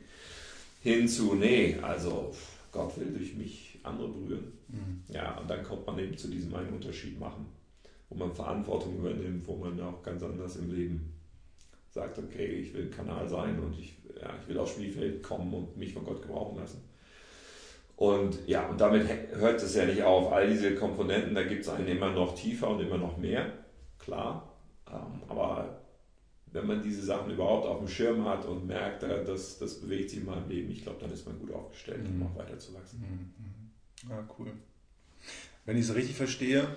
hin 0.80 1.08
zu, 1.08 1.34
nee, 1.34 1.76
also 1.82 2.32
Gott 2.70 2.96
will 3.00 3.12
durch 3.16 3.34
mich 3.34 3.80
andere 3.82 4.06
berühren. 4.06 4.52
Mhm. 4.68 5.02
Ja, 5.12 5.38
und 5.38 5.50
dann 5.50 5.64
kommt 5.64 5.88
man 5.88 5.98
eben 5.98 6.16
zu 6.16 6.28
diesem 6.28 6.54
einen 6.54 6.72
Unterschied 6.72 7.18
machen, 7.18 7.46
wo 8.10 8.16
man 8.16 8.32
Verantwortung 8.32 8.96
übernimmt, 8.96 9.44
wo 9.48 9.56
man 9.56 9.80
auch 9.80 10.04
ganz 10.04 10.22
anders 10.22 10.54
im 10.54 10.72
Leben 10.72 11.17
sagt, 11.98 12.18
okay, 12.18 12.46
ich 12.46 12.74
will 12.74 12.90
Kanal 12.90 13.28
sein 13.28 13.58
und 13.58 13.78
ich 13.78 13.98
ja, 14.20 14.34
ich 14.40 14.48
will 14.48 14.58
aufs 14.58 14.72
Spielfeld 14.72 15.22
kommen 15.22 15.52
und 15.54 15.76
mich 15.76 15.92
von 15.92 16.04
Gott 16.04 16.22
gebrauchen 16.22 16.58
lassen. 16.58 16.82
Und 17.96 18.46
ja, 18.46 18.66
und 18.68 18.80
damit 18.80 19.08
hört 19.32 19.60
es 19.62 19.74
ja 19.74 19.84
nicht 19.84 20.02
auf. 20.02 20.32
All 20.32 20.48
diese 20.48 20.74
Komponenten, 20.74 21.34
da 21.34 21.42
gibt 21.42 21.62
es 21.62 21.68
einen 21.68 21.88
immer 21.88 22.12
noch 22.12 22.34
tiefer 22.34 22.70
und 22.70 22.80
immer 22.80 22.98
noch 22.98 23.16
mehr, 23.16 23.52
klar. 23.98 24.54
Ähm, 24.88 25.22
aber 25.28 25.80
wenn 26.52 26.66
man 26.66 26.82
diese 26.82 27.02
Sachen 27.02 27.32
überhaupt 27.32 27.66
auf 27.66 27.78
dem 27.78 27.88
Schirm 27.88 28.24
hat 28.24 28.46
und 28.46 28.66
merkt, 28.66 29.02
äh, 29.02 29.24
dass 29.24 29.58
das 29.58 29.80
bewegt 29.80 30.10
sich 30.10 30.20
in 30.20 30.26
meinem 30.26 30.48
Leben, 30.48 30.70
ich 30.70 30.82
glaube, 30.82 30.98
dann 31.00 31.10
ist 31.10 31.26
man 31.26 31.38
gut 31.40 31.52
aufgestellt, 31.52 32.06
um 32.08 32.24
auch 32.24 32.38
weiterzuwachsen. 32.38 33.00
Mhm. 33.00 34.08
Ja, 34.08 34.26
cool. 34.38 34.52
Wenn 35.66 35.76
ich 35.76 35.84
es 35.84 35.94
richtig 35.94 36.16
verstehe, 36.16 36.68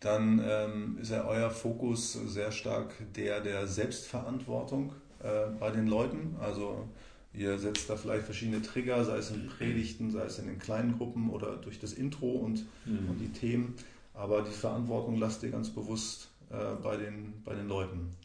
dann 0.00 0.40
ähm, 0.44 0.98
ist 1.00 1.10
ja 1.10 1.24
euer 1.26 1.50
Fokus 1.50 2.12
sehr 2.12 2.52
stark 2.52 2.94
der 3.16 3.40
der 3.40 3.66
Selbstverantwortung 3.66 4.92
äh, 5.20 5.50
bei 5.58 5.70
den 5.70 5.88
Leuten. 5.88 6.36
Also 6.40 6.88
ihr 7.32 7.58
setzt 7.58 7.90
da 7.90 7.96
vielleicht 7.96 8.24
verschiedene 8.24 8.62
Trigger, 8.62 9.04
sei 9.04 9.16
es 9.16 9.30
in 9.30 9.48
Predigten, 9.48 10.10
sei 10.10 10.24
es 10.24 10.38
in 10.38 10.46
den 10.46 10.58
kleinen 10.58 10.96
Gruppen 10.96 11.30
oder 11.30 11.56
durch 11.56 11.78
das 11.80 11.92
Intro 11.92 12.30
und, 12.30 12.64
mhm. 12.86 13.10
und 13.10 13.18
die 13.18 13.32
Themen. 13.32 13.74
Aber 14.14 14.42
die 14.42 14.50
Verantwortung 14.50 15.16
lasst 15.18 15.42
ihr 15.42 15.50
ganz 15.50 15.70
bewusst 15.70 16.28
äh, 16.50 16.54
bei, 16.82 16.96
den, 16.96 17.34
bei 17.44 17.54
den 17.54 17.68
Leuten. 17.68 18.16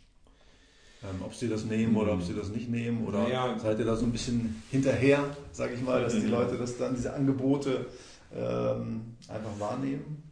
Ähm, 1.03 1.21
ob 1.21 1.35
sie 1.35 1.49
das 1.49 1.65
nehmen 1.65 1.95
oder 1.97 2.13
ob 2.13 2.23
sie 2.23 2.33
das 2.33 2.49
nicht 2.49 2.69
nehmen 2.69 3.05
oder 3.05 3.23
naja. 3.23 3.59
seid 3.59 3.77
ihr 3.77 3.85
da 3.85 3.95
so 3.95 4.05
ein 4.05 4.11
bisschen 4.11 4.63
hinterher, 4.71 5.35
sage 5.51 5.73
ich 5.73 5.81
mal, 5.81 6.01
dass 6.01 6.13
die 6.13 6.21
mhm. 6.21 6.31
Leute 6.31 6.57
das 6.57 6.77
dann, 6.77 6.95
diese 6.95 7.13
Angebote 7.13 7.87
ähm, 8.33 9.15
einfach 9.27 9.59
wahrnehmen? 9.59 10.23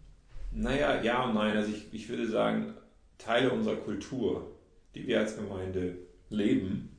Naja, 0.51 1.01
ja 1.01 1.23
und 1.25 1.35
nein. 1.35 1.55
Also 1.55 1.71
ich, 1.71 1.93
ich 1.93 2.09
würde 2.09 2.27
sagen, 2.27 2.73
Teile 3.17 3.51
unserer 3.51 3.77
Kultur, 3.77 4.51
die 4.95 5.07
wir 5.07 5.19
als 5.19 5.35
Gemeinde 5.35 5.97
leben, 6.29 6.97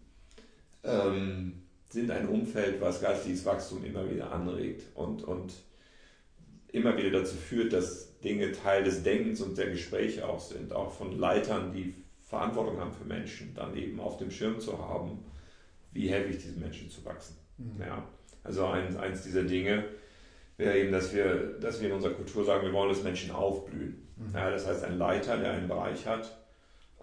ähm, 0.84 1.62
sind 1.88 2.10
ein 2.10 2.28
Umfeld, 2.28 2.80
was 2.80 3.00
geistiges 3.00 3.44
Wachstum 3.44 3.84
immer 3.84 4.10
wieder 4.10 4.32
anregt 4.32 4.84
und, 4.94 5.22
und 5.24 5.52
immer 6.68 6.96
wieder 6.96 7.10
dazu 7.10 7.36
führt, 7.36 7.72
dass 7.72 8.18
Dinge 8.20 8.52
Teil 8.52 8.84
des 8.84 9.02
Denkens 9.02 9.40
und 9.40 9.58
der 9.58 9.70
Gespräche 9.70 10.26
auch 10.26 10.40
sind, 10.40 10.72
auch 10.72 10.92
von 10.92 11.18
Leitern, 11.18 11.72
die 11.72 11.94
Verantwortung 12.22 12.80
haben 12.80 12.92
für 12.92 13.04
Menschen, 13.04 13.52
dann 13.54 13.76
eben 13.76 14.00
auf 14.00 14.16
dem 14.16 14.30
Schirm 14.30 14.58
zu 14.58 14.78
haben, 14.78 15.18
wie 15.92 16.08
helfe 16.08 16.30
ich 16.30 16.38
diesen 16.38 16.60
Menschen 16.60 16.88
zu 16.88 17.04
wachsen. 17.04 17.36
Mhm. 17.58 17.82
Ja, 17.82 18.08
also 18.42 18.66
eins, 18.66 18.96
eins 18.96 19.22
dieser 19.22 19.42
Dinge, 19.42 19.84
wäre 20.62 20.78
eben, 20.78 20.92
dass 20.92 21.14
wir, 21.14 21.56
dass 21.60 21.80
wir 21.80 21.88
in 21.88 21.94
unserer 21.94 22.14
Kultur 22.14 22.44
sagen, 22.44 22.64
wir 22.64 22.72
wollen, 22.72 22.88
dass 22.88 23.02
Menschen 23.02 23.30
aufblühen. 23.30 24.06
Mhm. 24.16 24.34
Ja, 24.34 24.50
das 24.50 24.66
heißt, 24.66 24.84
ein 24.84 24.98
Leiter, 24.98 25.36
der 25.36 25.52
einen 25.52 25.68
Bereich 25.68 26.06
hat, 26.06 26.38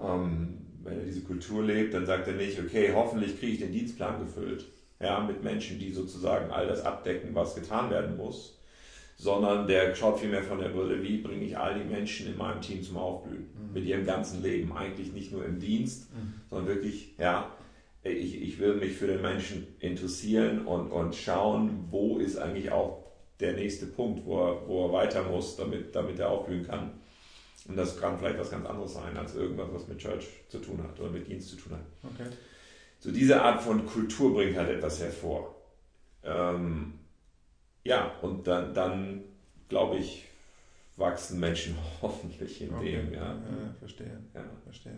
ähm, 0.02 0.58
wenn 0.84 1.00
er 1.00 1.06
diese 1.06 1.22
Kultur 1.22 1.64
lebt, 1.64 1.94
dann 1.94 2.06
sagt 2.06 2.28
er 2.28 2.34
nicht, 2.34 2.60
okay, 2.60 2.92
hoffentlich 2.94 3.40
kriege 3.40 3.54
ich 3.54 3.60
den 3.60 3.72
Dienstplan 3.72 4.20
gefüllt, 4.20 4.66
ja, 5.02 5.20
mit 5.20 5.44
Menschen, 5.44 5.80
die 5.80 5.92
sozusagen 5.92 6.52
all 6.52 6.68
das 6.68 6.84
abdecken, 6.84 7.36
was 7.36 7.56
getan 7.56 7.90
werden 7.90 8.18
muss, 8.18 8.60
sondern 9.18 9.68
der 9.68 9.94
schaut 9.96 10.20
vielmehr 10.20 10.44
von 10.44 10.60
der 10.60 10.70
Brille, 10.70 11.04
wie 11.04 11.18
bringe 11.18 11.44
ich 11.44 11.58
all 11.58 11.78
die 11.78 11.86
Menschen 11.86 12.28
in 12.28 12.38
meinem 12.38 12.62
Team 12.62 12.82
zum 12.84 12.98
Aufblühen, 12.98 13.50
mhm. 13.54 13.74
mit 13.74 13.86
ihrem 13.86 14.06
ganzen 14.06 14.42
Leben, 14.42 14.72
eigentlich 14.76 15.14
nicht 15.14 15.32
nur 15.32 15.46
im 15.46 15.60
Dienst, 15.60 16.14
mhm. 16.14 16.34
sondern 16.50 16.68
wirklich, 16.68 17.16
ja, 17.18 17.52
ich, 18.04 18.42
ich 18.42 18.60
will 18.60 18.76
mich 18.76 18.94
für 18.94 19.08
den 19.08 19.22
Menschen 19.22 19.68
interessieren 19.80 20.66
und, 20.66 20.90
und 20.90 21.16
schauen, 21.16 21.88
wo 21.90 22.18
ist 22.18 22.38
eigentlich 22.38 22.72
auch 22.72 23.09
der 23.40 23.54
nächste 23.54 23.86
Punkt, 23.88 24.26
wo 24.26 24.40
er, 24.42 24.68
wo 24.68 24.88
er 24.88 24.94
weiter 24.94 25.24
muss, 25.24 25.56
damit, 25.56 25.96
damit 25.96 26.20
er 26.20 26.30
aufblühen 26.30 26.66
kann. 26.66 26.92
Und 27.68 27.78
das 27.78 28.00
kann 28.00 28.18
vielleicht 28.18 28.40
was 28.40 28.52
ganz 28.52 28.66
anderes 28.66 28.94
sein, 28.94 29.16
als 29.16 29.36
irgendwas, 29.36 29.68
was 29.72 29.88
mit 29.88 30.00
Church 30.00 30.26
zu 30.48 30.60
tun 30.60 30.82
hat 30.84 31.00
oder 31.00 31.10
mit 31.10 31.28
Dienst 31.28 31.50
zu 31.50 31.56
tun 31.56 31.74
hat. 31.74 32.12
Okay. 32.14 32.30
So 33.00 33.12
diese 33.12 33.42
Art 33.42 33.62
von 33.62 33.86
Kultur 33.86 34.34
bringt 34.34 34.58
halt 34.58 34.70
etwas 34.70 35.02
hervor. 35.02 35.56
Ähm, 36.24 37.00
ja, 37.84 38.12
und 38.22 38.46
dann, 38.48 38.74
dann 38.74 39.24
glaube 39.70 39.98
ich, 39.98 40.26
wachsen 40.98 41.40
Menschen 41.40 41.78
hoffentlich 42.02 42.62
in 42.62 42.74
okay. 42.74 42.92
dem. 42.92 43.14
Ja. 43.14 43.36
ja, 43.36 43.76
verstehe. 43.80 44.20
Ja. 44.34 44.44
verstehe 44.64 44.94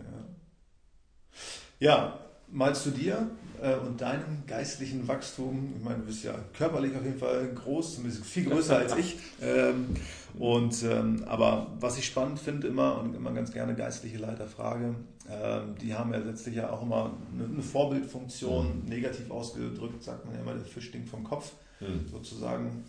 ja. 1.79 1.88
ja, 1.88 2.19
malst 2.51 2.86
du 2.86 2.91
dir 2.91 3.29
äh, 3.62 3.75
und 3.75 4.01
deinem 4.01 4.43
geistlichen 4.48 5.08
Wachstum, 5.08 5.74
ich 5.77 5.84
meine, 5.84 6.00
du 6.00 6.05
bist 6.05 6.24
ja 6.24 6.34
körperlich 6.58 6.96
auf 6.96 7.03
jeden 7.03 7.20
Fall 7.20 7.51
groß, 7.53 7.96
zumindest 7.96 8.25
viel 8.25 8.46
größer 8.46 8.77
als 8.77 8.96
ich. 8.96 9.17
Ähm, 9.43 9.96
und, 10.38 10.84
ähm, 10.84 11.24
aber 11.25 11.72
was 11.79 11.98
ich 11.98 12.05
spannend 12.05 12.38
finde 12.38 12.67
immer 12.67 13.00
und 13.00 13.15
immer 13.15 13.31
ganz 13.31 13.51
gerne 13.51 13.74
geistliche 13.74 14.17
Leiter 14.17 14.46
frage, 14.46 14.96
ähm, 15.29 15.75
die 15.81 15.96
haben 15.96 16.13
ja 16.13 16.20
letztlich 16.20 16.55
ja 16.55 16.70
auch 16.70 16.84
immer 16.84 17.17
eine, 17.34 17.46
eine 17.46 17.63
Vorbildfunktion, 17.63 18.84
mhm. 18.84 18.89
negativ 18.89 19.31
ausgedrückt, 19.31 20.03
sagt 20.03 20.25
man 20.25 20.36
ja 20.36 20.41
immer, 20.41 20.53
der 20.53 20.63
Fisch 20.63 20.89
stinkt 20.89 21.10
vom 21.10 21.24
Kopf, 21.24 21.53
mhm. 21.79 22.08
sozusagen. 22.10 22.84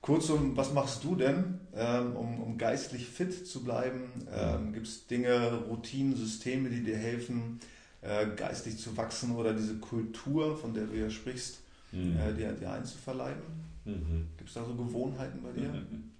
Kurzum, 0.00 0.56
was 0.56 0.72
machst 0.72 1.04
du 1.04 1.14
denn, 1.14 1.60
ähm, 1.76 2.16
um, 2.16 2.40
um 2.40 2.58
geistlich 2.58 3.06
fit 3.06 3.46
zu 3.46 3.62
bleiben? 3.62 4.02
Ähm, 4.34 4.72
Gibt 4.72 4.86
es 4.86 5.06
Dinge, 5.06 5.60
Routinen, 5.68 6.16
Systeme, 6.16 6.70
die 6.70 6.82
dir 6.82 6.96
helfen, 6.96 7.60
äh, 8.02 8.26
geistig 8.36 8.78
zu 8.78 8.96
wachsen 8.96 9.34
oder 9.34 9.54
diese 9.54 9.78
Kultur, 9.78 10.56
von 10.56 10.74
der 10.74 10.84
du 10.86 10.94
ja 10.94 11.08
sprichst, 11.08 11.60
mhm. 11.92 12.16
äh, 12.18 12.32
dir, 12.34 12.52
dir 12.52 12.70
einzuverleiben? 12.70 13.42
Mhm. 13.84 14.28
Gibt 14.36 14.48
es 14.48 14.54
da 14.54 14.64
so 14.64 14.74
Gewohnheiten 14.74 15.40
bei 15.42 15.52
dir? 15.52 15.68
Mhm. 15.68 16.10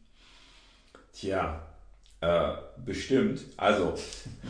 Tja, 1.13 1.67
äh, 2.21 2.53
bestimmt. 2.85 3.45
Also, 3.57 3.95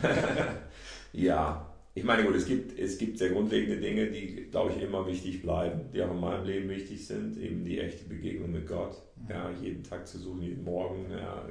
ja. 1.13 1.69
Ich 1.95 2.03
meine, 2.03 2.23
gut, 2.23 2.35
es 2.35 2.47
gibt, 2.47 2.79
es 2.79 2.97
gibt 2.97 3.19
sehr 3.19 3.29
grundlegende 3.29 3.79
Dinge, 3.79 4.07
die, 4.07 4.47
glaube 4.49 4.71
ich, 4.71 4.81
immer 4.81 5.05
wichtig 5.05 5.43
bleiben, 5.43 5.81
die 5.93 6.01
auch 6.01 6.09
in 6.09 6.19
meinem 6.19 6.43
Leben 6.43 6.69
wichtig 6.69 7.05
sind. 7.05 7.37
Eben 7.37 7.63
die 7.63 7.79
echte 7.79 8.05
Begegnung 8.05 8.51
mit 8.51 8.67
Gott. 8.67 8.99
Mhm. 9.15 9.29
Ja, 9.29 9.51
jeden 9.61 9.83
Tag 9.83 10.07
zu 10.07 10.17
suchen, 10.17 10.41
jeden 10.41 10.63
Morgen. 10.63 11.05
Ja, 11.11 11.45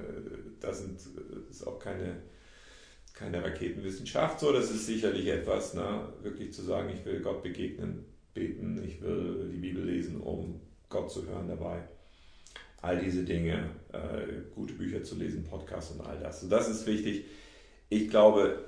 das, 0.61 0.81
sind, 0.81 0.99
das 0.99 1.57
ist 1.57 1.67
auch 1.67 1.79
keine, 1.79 2.17
keine 3.15 3.43
Raketenwissenschaft. 3.43 4.41
So, 4.41 4.53
das 4.53 4.71
ist 4.71 4.87
sicherlich 4.87 5.27
etwas, 5.29 5.75
ne, 5.75 6.09
wirklich 6.23 6.53
zu 6.53 6.63
sagen, 6.63 6.91
ich 6.91 7.05
will 7.05 7.21
Gott 7.21 7.43
begegnen, 7.43 8.05
beten, 8.35 8.83
ich 8.85 9.01
will 9.01 9.51
die 9.53 9.59
Bibel 9.59 9.85
lesen, 9.85 10.21
um 10.21 10.61
Gott 10.89 11.11
zu 11.11 11.27
hören 11.27 11.49
dabei 11.49 11.83
all 12.83 12.99
diese 12.99 13.23
Dinge, 13.23 13.71
äh, 13.93 14.51
gute 14.55 14.75
Bücher 14.75 15.03
zu 15.03 15.15
lesen, 15.15 15.45
Podcasts 15.45 15.93
und 15.93 16.05
all 16.05 16.19
das. 16.19 16.43
Und 16.43 16.51
das 16.51 16.69
ist 16.69 16.87
wichtig. 16.87 17.25
Ich 17.89 18.11
glaube, 18.11 18.59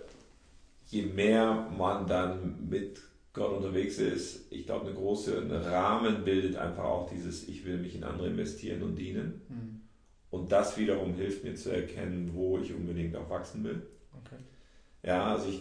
je 0.87 1.03
mehr 1.03 1.69
man 1.77 2.07
dann 2.07 2.69
mit 2.69 3.01
Gott 3.33 3.53
unterwegs 3.53 3.99
ist, 3.99 4.53
ich 4.53 4.67
glaube, 4.67 4.87
eine 4.87 4.95
große 4.95 5.37
ein 5.37 5.51
Rahmen 5.51 6.25
bildet 6.25 6.57
einfach 6.57 6.85
auch 6.85 7.11
dieses, 7.11 7.49
ich 7.49 7.65
will 7.65 7.79
mich 7.79 7.97
in 7.97 8.05
andere 8.05 8.29
investieren 8.29 8.83
und 8.83 8.95
dienen. 8.95 9.43
Mhm. 9.49 9.81
Und 10.31 10.53
das 10.53 10.79
wiederum 10.79 11.15
hilft 11.15 11.43
mir 11.43 11.57
zu 11.57 11.71
erkennen, 11.71 12.31
wo 12.35 12.59
ich 12.59 12.73
unbedingt 12.73 13.17
auch 13.17 13.29
wachsen 13.29 13.65
will. 13.65 13.83
Ja, 15.05 15.35
also 15.35 15.49
ich 15.49 15.61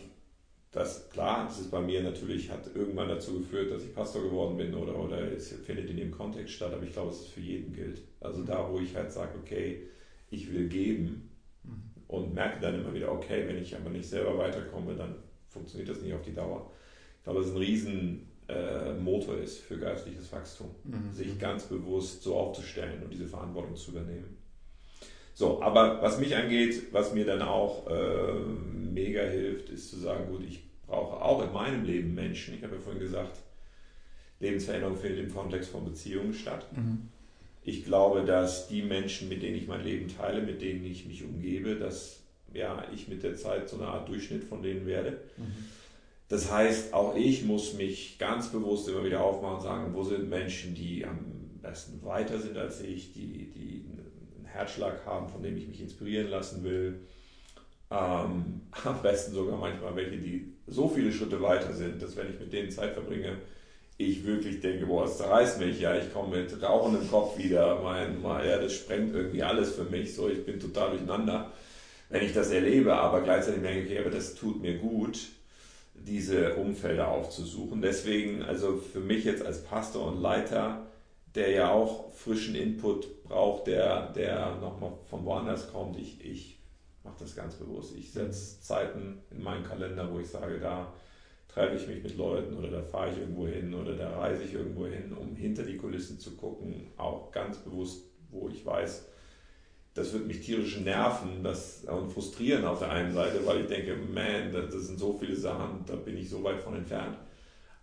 das, 0.73 1.07
klar, 1.11 1.45
das 1.45 1.59
ist 1.59 1.69
bei 1.69 1.79
mir 1.79 2.01
natürlich, 2.01 2.49
hat 2.49 2.67
irgendwann 2.73 3.07
dazu 3.07 3.37
geführt, 3.37 3.71
dass 3.71 3.83
ich 3.83 3.93
Pastor 3.93 4.23
geworden 4.23 4.57
bin 4.57 4.73
oder, 4.73 4.97
oder 4.97 5.31
es 5.31 5.51
findet 5.51 5.87
in 5.87 5.97
dem 5.97 6.09
Kontext 6.09 6.55
statt, 6.55 6.73
aber 6.73 6.81
ich 6.81 6.93
glaube, 6.93 7.09
dass 7.09 7.21
es 7.21 7.27
für 7.27 7.41
jeden 7.41 7.73
gilt. 7.73 8.01
Also 8.19 8.43
da, 8.43 8.67
wo 8.71 8.79
ich 8.79 8.95
halt 8.95 9.11
sage, 9.11 9.37
okay, 9.39 9.83
ich 10.31 10.51
will 10.51 10.67
geben 10.67 11.29
mhm. 11.63 11.83
und 12.07 12.33
merke 12.33 12.59
dann 12.59 12.73
immer 12.73 12.91
wieder, 12.91 13.11
okay, 13.11 13.47
wenn 13.47 13.61
ich 13.61 13.75
aber 13.75 13.91
nicht 13.91 14.09
selber 14.09 14.35
weiterkomme, 14.39 14.95
dann 14.95 15.13
funktioniert 15.47 15.89
das 15.89 16.01
nicht 16.01 16.13
auf 16.15 16.23
die 16.23 16.33
Dauer. 16.33 16.71
Ich 17.19 17.23
glaube, 17.23 17.39
dass 17.39 17.49
es 17.49 17.53
ein 17.53 17.59
riesen 17.59 18.27
äh, 18.47 18.93
Motor 18.95 19.37
ist 19.37 19.59
für 19.59 19.77
geistliches 19.77 20.31
Wachstum, 20.31 20.71
mhm. 20.85 21.13
sich 21.13 21.37
ganz 21.37 21.65
bewusst 21.65 22.23
so 22.23 22.35
aufzustellen 22.35 23.03
und 23.03 23.13
diese 23.13 23.27
Verantwortung 23.27 23.75
zu 23.75 23.91
übernehmen. 23.91 24.37
So, 25.33 25.61
aber 25.61 26.01
was 26.01 26.19
mich 26.19 26.35
angeht, 26.35 26.93
was 26.93 27.13
mir 27.13 27.25
dann 27.25 27.41
auch 27.41 27.87
äh, 27.87 28.33
mega 28.93 29.23
hilft, 29.23 29.69
ist 29.69 29.89
zu 29.89 29.97
sagen, 29.97 30.27
gut, 30.29 30.43
ich 30.47 30.61
brauche 30.85 31.21
auch 31.21 31.43
in 31.43 31.51
meinem 31.51 31.85
Leben 31.85 32.13
Menschen. 32.13 32.53
Ich 32.53 32.63
habe 32.63 32.75
ja 32.75 32.81
vorhin 32.81 33.01
gesagt, 33.01 33.39
Lebensveränderung 34.39 34.95
findet 34.95 35.25
im 35.25 35.33
Kontext 35.33 35.71
von 35.71 35.85
Beziehungen 35.85 36.33
statt. 36.33 36.67
Mhm. 36.75 37.09
Ich 37.63 37.85
glaube, 37.85 38.25
dass 38.25 38.67
die 38.67 38.83
Menschen, 38.83 39.29
mit 39.29 39.41
denen 39.41 39.55
ich 39.55 39.67
mein 39.67 39.83
Leben 39.83 40.07
teile, 40.07 40.41
mit 40.41 40.61
denen 40.61 40.85
ich 40.85 41.05
mich 41.05 41.23
umgebe, 41.23 41.75
dass 41.75 42.19
ja, 42.53 42.85
ich 42.93 43.07
mit 43.07 43.23
der 43.23 43.35
Zeit 43.35 43.69
so 43.69 43.77
eine 43.77 43.87
Art 43.87 44.07
Durchschnitt 44.09 44.43
von 44.43 44.61
denen 44.61 44.85
werde. 44.85 45.21
Mhm. 45.37 45.53
Das 46.27 46.51
heißt, 46.51 46.93
auch 46.93 47.15
ich 47.15 47.43
muss 47.43 47.73
mich 47.73 48.17
ganz 48.19 48.51
bewusst 48.51 48.87
immer 48.87 49.03
wieder 49.03 49.23
aufmachen 49.23 49.55
und 49.57 49.61
sagen, 49.61 49.93
wo 49.93 50.03
sind 50.03 50.29
Menschen, 50.29 50.75
die 50.75 51.05
am 51.05 51.19
besten 51.61 52.03
weiter 52.03 52.39
sind 52.39 52.57
als 52.57 52.81
ich, 52.81 53.13
die, 53.13 53.51
die 53.51 53.85
Herzschlag 54.53 55.05
haben, 55.05 55.29
von 55.29 55.41
dem 55.41 55.57
ich 55.57 55.67
mich 55.67 55.81
inspirieren 55.81 56.29
lassen 56.29 56.63
will. 56.63 57.01
Ähm, 57.91 58.61
am 58.85 59.01
besten 59.01 59.33
sogar 59.33 59.57
manchmal 59.57 59.95
welche, 59.95 60.17
die 60.17 60.53
so 60.67 60.87
viele 60.87 61.11
Schritte 61.11 61.41
weiter 61.41 61.73
sind, 61.73 62.01
dass 62.01 62.15
wenn 62.15 62.29
ich 62.29 62.39
mit 62.39 62.53
denen 62.53 62.71
Zeit 62.71 62.93
verbringe, 62.93 63.37
ich 63.97 64.25
wirklich 64.25 64.59
denke, 64.59 64.87
boah, 64.87 65.05
es 65.05 65.17
zerreißt 65.17 65.59
mich, 65.59 65.79
ja, 65.79 65.95
ich 65.95 66.11
komme 66.11 66.37
mit 66.37 66.61
rauchendem 66.61 67.09
Kopf 67.09 67.37
wieder, 67.37 67.79
mein, 67.81 68.21
mein, 68.21 68.47
ja, 68.47 68.57
das 68.57 68.73
sprengt 68.73 69.13
irgendwie 69.13 69.43
alles 69.43 69.75
für 69.75 69.83
mich, 69.83 70.15
so, 70.15 70.29
ich 70.29 70.45
bin 70.45 70.59
total 70.59 70.91
durcheinander, 70.91 71.51
wenn 72.09 72.23
ich 72.23 72.33
das 72.33 72.49
erlebe, 72.49 72.93
aber 72.93 73.21
gleichzeitig 73.21 73.61
merke 73.61 73.81
ich, 73.81 73.85
okay, 73.85 73.99
aber 73.99 74.09
das 74.09 74.35
tut 74.35 74.61
mir 74.61 74.77
gut, 74.77 75.19
diese 75.93 76.55
Umfelder 76.55 77.07
aufzusuchen. 77.07 77.81
Deswegen, 77.81 78.43
also 78.43 78.77
für 78.77 78.99
mich 78.99 79.23
jetzt 79.23 79.45
als 79.45 79.63
Pastor 79.63 80.07
und 80.07 80.21
Leiter, 80.21 80.87
der 81.35 81.49
ja 81.49 81.71
auch 81.71 82.13
frischen 82.13 82.55
Input 82.55 83.23
braucht, 83.23 83.67
der, 83.67 84.11
der 84.11 84.55
nochmal 84.57 84.91
von 85.09 85.25
woanders 85.25 85.71
kommt. 85.71 85.97
Ich, 85.97 86.23
ich 86.23 86.59
mache 87.03 87.15
das 87.19 87.35
ganz 87.35 87.55
bewusst. 87.55 87.95
Ich 87.97 88.11
setze. 88.11 88.61
Zeiten 88.61 89.19
in 89.31 89.43
meinen 89.43 89.63
Kalender, 89.63 90.11
wo 90.11 90.19
ich 90.19 90.29
sage, 90.29 90.59
da 90.59 90.93
treffe 91.47 91.75
ich 91.75 91.87
mich 91.87 92.03
mit 92.03 92.17
Leuten 92.17 92.55
oder 92.55 92.69
da 92.69 92.81
fahre 92.83 93.11
ich 93.11 93.17
irgendwo 93.17 93.47
hin 93.47 93.73
oder 93.73 93.95
da 93.95 94.17
reise 94.17 94.43
ich 94.43 94.53
irgendwo 94.53 94.85
hin, 94.85 95.13
um 95.13 95.35
hinter 95.35 95.63
die 95.63 95.77
Kulissen 95.77 96.19
zu 96.19 96.35
gucken. 96.35 96.87
Auch 96.97 97.31
ganz 97.31 97.57
bewusst, 97.57 98.05
wo 98.31 98.49
ich 98.49 98.65
weiß, 98.65 99.09
das 99.95 100.13
wird 100.13 100.25
mich 100.25 100.41
tierisch 100.41 100.79
nerven 100.79 101.43
das, 101.43 101.85
und 101.85 102.11
frustrieren 102.11 102.65
auf 102.65 102.79
der 102.79 102.91
einen 102.91 103.13
Seite, 103.13 103.45
weil 103.45 103.61
ich 103.61 103.67
denke, 103.67 103.95
man, 103.95 104.51
das 104.51 104.73
sind 104.73 104.99
so 104.99 105.13
viele 105.13 105.35
Sachen, 105.35 105.83
da 105.85 105.95
bin 105.95 106.17
ich 106.17 106.29
so 106.29 106.43
weit 106.43 106.59
von 106.61 106.75
entfernt 106.75 107.17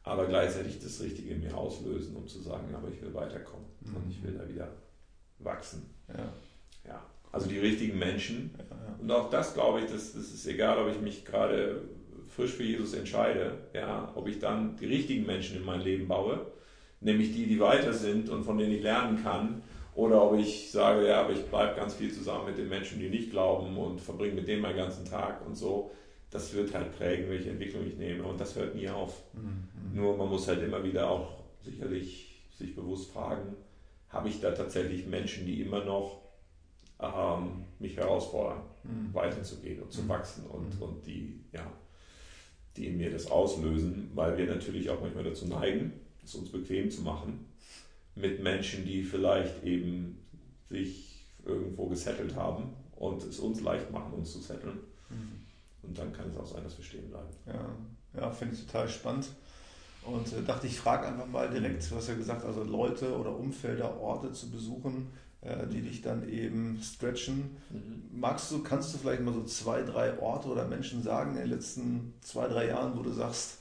aber 0.03 0.27
gleichzeitig 0.27 0.79
das 0.79 1.01
Richtige 1.01 1.35
in 1.35 1.41
mir 1.41 1.57
auslösen, 1.57 2.17
um 2.17 2.27
zu 2.27 2.41
sagen, 2.41 2.75
aber 2.75 2.89
ich 2.89 3.01
will 3.03 3.13
weiterkommen 3.13 3.67
mhm. 3.81 3.97
und 3.97 4.11
ich 4.11 4.23
will 4.23 4.33
da 4.33 4.49
wieder 4.49 4.69
wachsen. 5.39 5.91
Ja. 6.09 6.33
ja. 6.87 7.03
Also 7.33 7.49
die 7.49 7.59
richtigen 7.59 7.99
Menschen. 7.99 8.55
Ja, 8.59 8.77
ja. 8.77 8.97
Und 9.01 9.11
auch 9.11 9.31
das 9.31 9.55
glaube 9.55 9.81
ich, 9.81 9.87
das, 9.87 10.13
das 10.13 10.33
ist 10.33 10.47
egal, 10.47 10.79
ob 10.79 10.91
ich 10.91 11.01
mich 11.01 11.25
gerade 11.25 11.83
frisch 12.29 12.53
für 12.53 12.65
Jesus 12.65 12.95
entscheide, 12.95 13.59
ja, 13.75 14.11
ob 14.15 14.29
ich 14.29 14.39
dann 14.39 14.77
die 14.77 14.87
richtigen 14.87 15.27
Menschen 15.27 15.57
in 15.57 15.65
mein 15.65 15.81
Leben 15.81 16.09
baue, 16.09 16.47
nämlich 17.01 17.33
die, 17.33 17.47
die 17.47 17.61
weiter 17.61 17.93
sind 17.93 18.29
und 18.29 18.45
von 18.45 18.57
denen 18.57 18.73
ich 18.73 18.83
lernen 18.83 19.23
kann, 19.23 19.63
oder 19.95 20.23
ob 20.23 20.39
ich 20.39 20.71
sage, 20.71 21.09
ja, 21.09 21.21
aber 21.23 21.33
ich 21.33 21.45
bleibe 21.47 21.75
ganz 21.75 21.95
viel 21.95 22.13
zusammen 22.13 22.47
mit 22.47 22.57
den 22.57 22.69
Menschen, 22.69 23.01
die 23.01 23.09
nicht 23.09 23.33
glauben 23.33 23.77
und 23.77 24.01
verbringe 24.01 24.35
mit 24.35 24.47
denen 24.47 24.63
meinen 24.63 24.77
ganzen 24.77 25.05
Tag 25.05 25.45
und 25.45 25.57
so 25.57 25.91
das 26.31 26.55
wird 26.55 26.73
halt 26.75 26.97
prägen, 26.97 27.29
welche 27.29 27.51
Entwicklung 27.51 27.87
ich 27.87 27.97
nehme 27.97 28.23
und 28.25 28.41
das 28.41 28.55
hört 28.57 28.75
nie 28.75 28.89
auf. 28.89 29.23
Mhm. 29.33 29.69
Nur 29.94 30.16
man 30.16 30.29
muss 30.29 30.48
halt 30.48 30.62
immer 30.62 30.83
wieder 30.83 31.11
auch 31.11 31.44
sicherlich 31.62 32.42
sich 32.57 32.74
bewusst 32.74 33.12
fragen, 33.12 33.57
habe 34.09 34.29
ich 34.29 34.40
da 34.40 34.50
tatsächlich 34.53 35.07
Menschen, 35.07 35.46
die 35.46 35.62
immer 35.62 35.85
noch 35.85 36.20
ähm, 37.00 37.64
mich 37.79 37.96
herausfordern, 37.96 38.62
mhm. 38.85 39.14
weiterzugehen 39.14 39.83
und 39.83 39.92
zu 39.92 40.03
mhm. 40.03 40.09
wachsen 40.09 40.46
und, 40.46 40.76
mhm. 40.76 40.83
und 40.83 41.07
die, 41.07 41.40
ja, 41.53 41.72
die 42.76 42.88
in 42.88 42.98
mir 42.98 43.11
das 43.11 43.31
auslösen, 43.31 44.11
weil 44.14 44.37
wir 44.37 44.46
natürlich 44.46 44.90
auch 44.90 45.00
manchmal 45.00 45.24
dazu 45.24 45.46
neigen, 45.46 45.92
es 46.22 46.35
uns 46.35 46.50
bequem 46.50 46.90
zu 46.90 47.03
machen 47.03 47.46
mit 48.14 48.42
Menschen, 48.42 48.85
die 48.85 49.03
vielleicht 49.03 49.64
eben 49.64 50.18
sich 50.68 51.24
irgendwo 51.44 51.87
gesettelt 51.87 52.37
haben 52.37 52.74
und 52.96 53.22
es 53.22 53.38
uns 53.38 53.61
leicht 53.62 53.90
machen, 53.90 54.12
uns 54.12 54.33
zu 54.33 54.40
setteln. 54.40 54.79
Mhm. 55.09 55.40
Und 55.83 55.98
dann 55.98 56.12
kann 56.12 56.29
es 56.29 56.37
auch 56.37 56.46
sein, 56.46 56.62
dass 56.62 56.76
wir 56.76 56.85
stehen 56.85 57.09
bleiben. 57.09 57.29
Ja, 57.46 58.20
ja 58.20 58.31
finde 58.31 58.55
ich 58.55 58.66
total 58.66 58.88
spannend. 58.88 59.29
Und 60.03 60.33
äh, 60.33 60.43
dachte, 60.43 60.67
ich 60.67 60.79
frage 60.79 61.07
einfach 61.07 61.27
mal 61.27 61.49
direkt, 61.51 61.91
du 61.91 61.97
hast 61.97 62.09
ja 62.09 62.15
gesagt, 62.15 62.45
also 62.45 62.65
Leute 62.65 63.17
oder 63.17 63.37
Umfelder, 63.37 64.01
Orte 64.01 64.33
zu 64.33 64.51
besuchen, 64.51 65.09
äh, 65.43 65.67
die 65.67 65.83
dich 65.83 66.03
dann 66.03 66.29
eben 66.29 66.81
stretchen. 66.83 67.57
Mhm. 67.71 68.19
Magst 68.19 68.51
du, 68.51 68.63
kannst 68.63 68.95
du 68.95 68.99
vielleicht 68.99 69.23
mal 69.23 69.35
so 69.35 69.45
zwei, 69.45 69.83
drei 69.83 70.19
Orte 70.19 70.49
oder 70.49 70.67
Menschen 70.67 71.03
sagen 71.03 71.33
in 71.33 71.43
den 71.43 71.51
letzten 71.51 72.15
zwei, 72.21 72.49
drei 72.49 72.69
Jahren, 72.69 72.99
wo 72.99 73.03
du 73.03 73.13
sagst, 73.13 73.59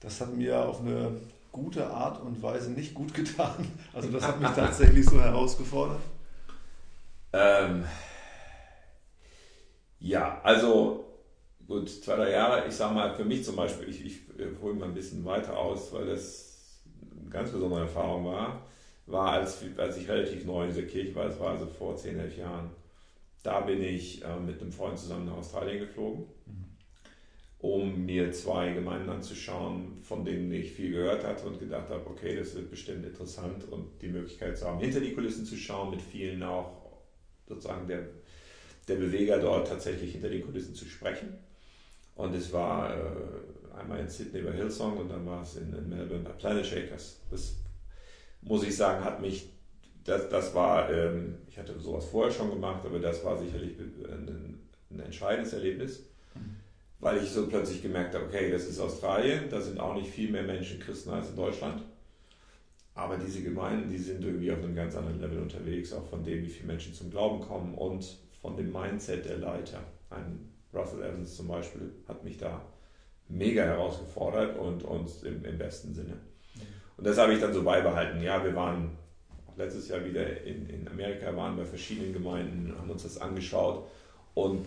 das 0.00 0.20
hat 0.20 0.34
mir 0.34 0.64
auf 0.64 0.80
eine 0.80 1.12
gute 1.50 1.88
Art 1.88 2.20
und 2.20 2.42
Weise 2.42 2.70
nicht 2.70 2.94
gut 2.94 3.14
getan? 3.14 3.66
Also 3.92 4.10
das 4.10 4.26
hat 4.26 4.40
mich 4.40 4.50
tatsächlich 4.54 5.06
so 5.06 5.20
herausgefordert. 5.20 6.00
Ähm, 7.32 7.84
ja, 9.98 10.40
also 10.42 11.04
gut, 11.66 11.88
zwei, 11.88 12.16
drei 12.16 12.30
Jahre, 12.32 12.68
ich 12.68 12.74
sag 12.74 12.94
mal, 12.94 13.14
für 13.14 13.24
mich 13.24 13.44
zum 13.44 13.56
Beispiel, 13.56 13.88
ich, 13.88 14.04
ich 14.04 14.20
hole 14.60 14.74
mal 14.74 14.86
ein 14.86 14.94
bisschen 14.94 15.24
weiter 15.24 15.58
aus, 15.58 15.92
weil 15.92 16.06
das 16.06 16.82
eine 17.20 17.30
ganz 17.30 17.50
besondere 17.50 17.80
Erfahrung 17.80 18.26
war 18.26 18.62
war, 19.06 19.32
als, 19.32 19.62
als 19.76 19.96
ich 19.96 20.08
relativ 20.08 20.44
neu 20.44 20.64
in 20.64 20.70
dieser 20.70 20.86
Kirche 20.86 21.14
war, 21.14 21.26
das 21.26 21.38
war 21.38 21.50
also 21.50 21.66
vor 21.66 21.96
10, 21.96 22.18
11 22.18 22.38
Jahren. 22.38 22.70
Da 23.42 23.60
bin 23.60 23.82
ich 23.82 24.24
äh, 24.24 24.40
mit 24.40 24.60
einem 24.60 24.72
Freund 24.72 24.98
zusammen 24.98 25.26
nach 25.26 25.36
Australien 25.36 25.80
geflogen, 25.80 26.24
mhm. 26.46 26.64
um 27.58 28.06
mir 28.06 28.32
zwei 28.32 28.72
Gemeinden 28.72 29.10
anzuschauen, 29.10 29.98
von 30.02 30.24
denen 30.24 30.50
ich 30.52 30.72
viel 30.72 30.92
gehört 30.92 31.24
hatte 31.24 31.46
und 31.46 31.60
gedacht 31.60 31.90
habe, 31.90 32.06
okay, 32.06 32.36
das 32.36 32.54
wird 32.54 32.70
bestimmt 32.70 33.04
interessant 33.04 33.70
und 33.70 34.00
die 34.00 34.08
Möglichkeit 34.08 34.56
zu 34.56 34.66
haben, 34.66 34.80
hinter 34.80 35.00
die 35.00 35.12
Kulissen 35.12 35.44
zu 35.44 35.56
schauen, 35.56 35.90
mit 35.90 36.00
vielen 36.00 36.42
auch 36.42 37.02
sozusagen 37.46 37.86
der, 37.86 38.08
der 38.88 38.94
Beweger 38.94 39.38
dort 39.38 39.68
tatsächlich 39.68 40.12
hinter 40.12 40.30
den 40.30 40.42
Kulissen 40.42 40.74
zu 40.74 40.86
sprechen. 40.86 41.36
Und 42.14 42.34
es 42.34 42.52
war 42.52 42.94
äh, 42.94 43.78
einmal 43.78 44.00
in 44.00 44.08
Sydney 44.08 44.42
bei 44.42 44.52
Hillsong 44.52 44.98
und 44.98 45.08
dann 45.10 45.26
war 45.26 45.42
es 45.42 45.56
in, 45.56 45.72
in 45.72 45.88
Melbourne 45.88 46.24
bei 46.24 46.30
Planet 46.30 46.64
Shakers. 46.64 47.20
Das 47.30 47.56
muss 48.42 48.62
ich 48.62 48.76
sagen, 48.76 49.04
hat 49.04 49.20
mich, 49.20 49.50
das, 50.04 50.28
das 50.28 50.54
war, 50.54 50.90
ähm, 50.90 51.38
ich 51.48 51.58
hatte 51.58 51.78
sowas 51.78 52.04
vorher 52.06 52.32
schon 52.32 52.50
gemacht, 52.50 52.84
aber 52.84 52.98
das 52.98 53.24
war 53.24 53.36
sicherlich 53.36 53.78
ein, 53.78 54.60
ein 54.90 55.00
entscheidendes 55.00 55.52
Erlebnis, 55.54 56.06
mhm. 56.34 56.56
weil 57.00 57.18
ich 57.18 57.30
so 57.30 57.48
plötzlich 57.48 57.82
gemerkt 57.82 58.14
habe, 58.14 58.26
okay, 58.26 58.50
das 58.50 58.66
ist 58.66 58.78
Australien, 58.80 59.48
da 59.50 59.60
sind 59.60 59.80
auch 59.80 59.94
nicht 59.94 60.10
viel 60.10 60.30
mehr 60.30 60.44
Menschen 60.44 60.78
Christen 60.78 61.10
als 61.10 61.30
in 61.30 61.36
Deutschland. 61.36 61.82
Aber 62.96 63.16
diese 63.16 63.42
Gemeinden, 63.42 63.90
die 63.90 63.98
sind 63.98 64.24
irgendwie 64.24 64.52
auf 64.52 64.58
einem 64.58 64.76
ganz 64.76 64.94
anderen 64.94 65.20
Level 65.20 65.40
unterwegs, 65.40 65.92
auch 65.92 66.06
von 66.06 66.22
dem, 66.22 66.44
wie 66.44 66.48
viele 66.48 66.68
Menschen 66.68 66.94
zum 66.94 67.10
Glauben 67.10 67.40
kommen 67.40 67.74
und 67.74 68.18
von 68.40 68.56
dem 68.56 68.70
Mindset 68.70 69.24
der 69.24 69.38
Leiter. 69.38 69.82
Ein 70.10 70.53
Russell 70.74 71.02
Evans 71.02 71.36
zum 71.36 71.48
Beispiel 71.48 71.92
hat 72.08 72.24
mich 72.24 72.38
da 72.38 72.62
mega 73.28 73.62
herausgefordert 73.64 74.58
und 74.58 74.84
uns 74.84 75.22
im, 75.22 75.44
im 75.44 75.58
besten 75.58 75.94
Sinne. 75.94 76.16
Und 76.96 77.06
das 77.06 77.18
habe 77.18 77.34
ich 77.34 77.40
dann 77.40 77.52
so 77.52 77.62
beibehalten. 77.62 78.22
Ja, 78.22 78.44
wir 78.44 78.54
waren 78.54 78.90
letztes 79.56 79.88
Jahr 79.88 80.04
wieder 80.04 80.42
in, 80.42 80.68
in 80.68 80.88
Amerika, 80.88 81.34
waren 81.36 81.56
bei 81.56 81.64
verschiedenen 81.64 82.12
Gemeinden, 82.12 82.74
haben 82.78 82.90
uns 82.90 83.02
das 83.02 83.20
angeschaut. 83.20 83.86
Und 84.34 84.66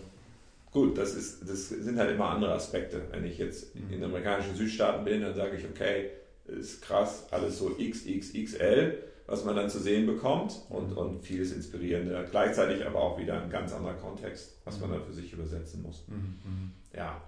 gut, 0.72 0.98
das, 0.98 1.14
ist, 1.14 1.48
das 1.48 1.68
sind 1.68 1.98
halt 1.98 2.10
immer 2.10 2.30
andere 2.30 2.52
Aspekte. 2.52 3.02
Wenn 3.10 3.24
ich 3.24 3.38
jetzt 3.38 3.74
in 3.74 3.88
den 3.88 4.04
amerikanischen 4.04 4.56
Südstaaten 4.56 5.04
bin, 5.04 5.22
dann 5.22 5.34
sage 5.34 5.56
ich, 5.56 5.64
okay, 5.64 6.10
ist 6.46 6.82
krass, 6.82 7.26
alles 7.30 7.58
so 7.58 7.76
XXXL, 7.76 9.02
was 9.28 9.44
man 9.44 9.54
dann 9.54 9.68
zu 9.68 9.78
sehen 9.78 10.06
bekommt 10.06 10.58
und, 10.70 10.94
und 10.94 11.22
vieles 11.22 11.52
Inspirierende. 11.52 12.26
Gleichzeitig 12.30 12.84
aber 12.86 12.98
auch 12.98 13.18
wieder 13.18 13.40
ein 13.40 13.50
ganz 13.50 13.74
anderer 13.74 13.94
Kontext, 13.94 14.56
was 14.64 14.80
man 14.80 14.90
dann 14.90 15.04
für 15.04 15.12
sich 15.12 15.32
übersetzen 15.32 15.82
muss. 15.82 16.04
Mhm. 16.08 16.14
mhm. 16.14 16.72
Ja, 16.94 17.22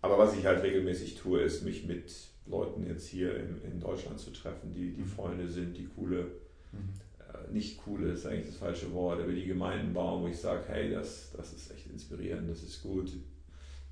aber 0.00 0.16
was 0.16 0.36
ich 0.36 0.46
halt 0.46 0.62
regelmäßig 0.62 1.16
tue, 1.16 1.40
ist 1.40 1.64
mich 1.64 1.84
mit 1.84 2.14
Leuten 2.46 2.86
jetzt 2.86 3.08
hier 3.08 3.36
in, 3.36 3.60
in 3.62 3.80
Deutschland 3.80 4.20
zu 4.20 4.30
treffen, 4.30 4.72
die, 4.72 4.92
die 4.92 5.02
mhm. 5.02 5.06
Freunde 5.06 5.48
sind, 5.48 5.76
die 5.76 5.86
coole, 5.86 6.22
mhm. 6.70 6.94
äh, 7.18 7.52
nicht 7.52 7.82
coole 7.82 8.12
ist 8.12 8.26
eigentlich 8.26 8.46
das 8.46 8.56
falsche 8.56 8.92
Wort, 8.92 9.20
aber 9.20 9.32
die 9.32 9.44
Gemeinden 9.44 9.92
bauen, 9.92 10.22
wo 10.22 10.28
ich 10.28 10.38
sage, 10.38 10.62
hey, 10.68 10.92
das, 10.92 11.32
das 11.36 11.52
ist 11.52 11.72
echt 11.72 11.88
inspirierend, 11.88 12.48
das 12.48 12.62
ist 12.62 12.80
gut. 12.80 13.12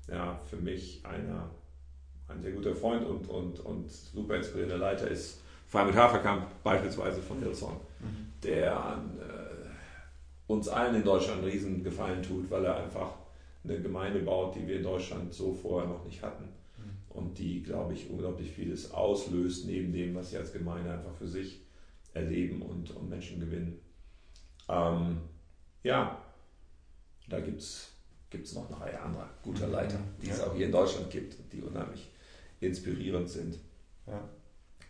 Ja, 0.07 0.39
für 0.49 0.57
mich 0.57 1.01
einer, 1.03 1.49
ein 2.29 2.41
sehr 2.41 2.53
guter 2.53 2.73
Freund 2.73 3.05
und, 3.05 3.29
und, 3.29 3.59
und 3.59 3.91
super 3.91 4.37
inspirierender 4.37 4.77
Leiter 4.77 5.11
ist 5.11 5.41
Farid 5.69 5.95
Haferkamp, 5.95 6.47
beispielsweise 6.63 7.21
von 7.21 7.39
Hillsong, 7.39 7.79
mhm. 7.99 8.33
der 8.43 8.77
an, 8.77 9.17
äh, 9.17 10.51
uns 10.51 10.67
allen 10.67 10.95
in 10.95 11.03
Deutschland 11.03 11.41
einen 11.41 11.51
riesen 11.51 11.83
Gefallen 11.83 12.21
tut, 12.21 12.49
weil 12.51 12.65
er 12.65 12.83
einfach 12.83 13.13
eine 13.63 13.79
Gemeinde 13.79 14.19
baut, 14.19 14.55
die 14.55 14.67
wir 14.67 14.77
in 14.77 14.83
Deutschland 14.83 15.33
so 15.33 15.53
vorher 15.53 15.87
noch 15.87 16.03
nicht 16.03 16.21
hatten 16.21 16.49
und 17.09 17.37
die, 17.37 17.63
glaube 17.63 17.93
ich, 17.93 18.09
unglaublich 18.09 18.51
vieles 18.51 18.91
auslöst, 18.91 19.65
neben 19.65 19.91
dem, 19.91 20.15
was 20.15 20.29
sie 20.29 20.37
als 20.37 20.53
Gemeinde 20.53 20.91
einfach 20.91 21.13
für 21.13 21.27
sich 21.27 21.61
erleben 22.13 22.61
und, 22.61 22.91
und 22.91 23.09
Menschen 23.09 23.39
gewinnen. 23.39 23.79
Ähm, 24.67 25.17
ja, 25.83 26.23
da 27.27 27.39
gibt 27.39 27.61
es 27.61 28.53
noch 28.53 28.69
eine 28.69 28.79
Reihe 28.79 29.01
anderer 29.01 29.29
guter 29.43 29.67
mhm. 29.67 29.73
Leiter, 29.73 29.99
die 30.21 30.29
es 30.29 30.41
auch 30.41 30.55
hier 30.55 30.67
in 30.67 30.71
Deutschland 30.71 31.09
gibt, 31.09 31.35
die 31.51 31.61
unheimlich 31.61 32.09
inspirierend 32.61 33.29
sind. 33.29 33.59
Ja. 34.07 34.27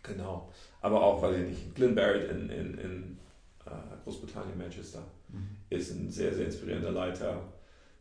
Genau. 0.02 0.52
Aber 0.80 1.02
auch, 1.02 1.22
weiß 1.22 1.36
ich 1.36 1.48
nicht, 1.48 1.74
Glenn 1.74 1.94
Barrett 1.94 2.30
in, 2.30 2.48
in, 2.48 2.78
in 2.78 3.18
äh, 3.66 3.70
Großbritannien, 4.04 4.56
Manchester, 4.56 5.02
mhm. 5.28 5.56
ist 5.68 5.92
ein 5.92 6.10
sehr, 6.10 6.34
sehr 6.34 6.46
inspirierender 6.46 6.92
Leiter 6.92 7.42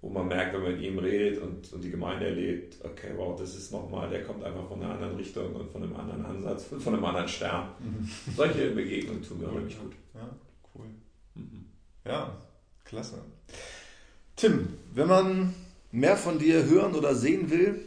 wo 0.01 0.09
man 0.09 0.27
merkt, 0.27 0.53
wenn 0.53 0.63
man 0.63 0.71
mit 0.73 0.81
ihm 0.81 0.97
redet 0.97 1.41
und, 1.41 1.73
und 1.73 1.83
die 1.83 1.91
Gemeinde 1.91 2.27
erlebt, 2.27 2.77
okay, 2.83 3.11
wow, 3.15 3.37
das 3.37 3.55
ist 3.55 3.71
nochmal, 3.71 4.09
der 4.09 4.23
kommt 4.23 4.43
einfach 4.43 4.65
von 4.67 4.81
einer 4.81 4.93
anderen 4.93 5.15
Richtung 5.17 5.53
und 5.55 5.69
von 5.69 5.83
einem 5.83 5.95
anderen 5.95 6.25
Ansatz, 6.25 6.65
von 6.65 6.93
einem 6.93 7.03
anderen 7.03 7.27
Stern. 7.27 7.69
Mhm. 7.79 8.09
Solche 8.35 8.71
Begegnungen 8.71 9.21
tun 9.21 9.39
mir 9.39 9.53
wirklich 9.53 9.77
gut. 9.77 9.93
Ja, 10.13 10.29
cool. 10.73 10.85
Mhm. 11.35 11.65
Ja, 12.05 12.37
klasse. 12.85 13.21
Tim, 14.37 14.69
wenn 14.93 15.07
man 15.07 15.53
mehr 15.91 16.15
von 16.15 16.39
dir 16.39 16.65
hören 16.65 16.95
oder 16.95 17.13
sehen 17.13 17.49
will, 17.49 17.81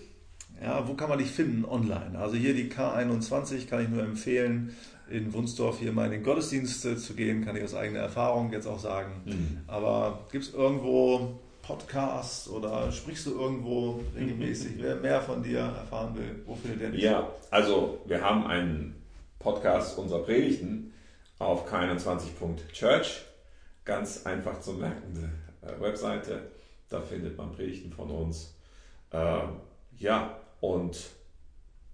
ja, 0.60 0.86
wo 0.88 0.94
kann 0.94 1.08
man 1.08 1.18
dich 1.18 1.30
finden 1.30 1.64
online? 1.64 2.18
Also 2.18 2.36
hier 2.36 2.54
die 2.54 2.70
K21 2.70 3.66
kann 3.68 3.82
ich 3.82 3.88
nur 3.88 4.02
empfehlen, 4.02 4.74
in 5.08 5.32
Wunsdorf 5.32 5.78
hier 5.78 5.92
mal 5.92 6.06
in 6.06 6.12
den 6.12 6.22
Gottesdienst 6.22 6.80
zu 6.80 7.14
gehen, 7.14 7.44
kann 7.44 7.56
ich 7.56 7.64
aus 7.64 7.74
eigener 7.74 8.00
Erfahrung 8.00 8.52
jetzt 8.52 8.66
auch 8.66 8.78
sagen. 8.78 9.22
Mhm. 9.24 9.58
Aber 9.66 10.26
gibt 10.30 10.44
es 10.44 10.54
irgendwo 10.54 11.38
Podcast 11.62 12.48
oder 12.48 12.90
sprichst 12.90 13.26
du 13.26 13.38
irgendwo 13.38 14.00
regelmäßig? 14.16 14.72
Wer 14.78 14.96
mehr 14.96 15.20
von 15.20 15.42
dir 15.42 15.60
erfahren 15.60 16.16
will, 16.16 16.42
wo 16.46 16.54
findet 16.54 16.80
der 16.80 16.90
dich? 16.90 17.02
Ja, 17.02 17.28
also 17.50 18.00
wir 18.06 18.20
haben 18.20 18.46
einen 18.46 19.02
Podcast 19.38 19.98
unserer 19.98 20.22
Predigten 20.22 20.92
auf 21.38 21.70
k21.church. 21.70 23.22
Ganz 23.84 24.26
einfach 24.26 24.60
zu 24.60 24.74
merkende 24.74 25.30
äh, 25.62 25.80
Webseite. 25.80 26.50
Da 26.88 27.00
findet 27.00 27.36
man 27.36 27.52
Predigten 27.52 27.92
von 27.92 28.10
uns. 28.10 28.54
Äh, 29.10 29.40
ja, 29.98 30.36
und 30.62 30.96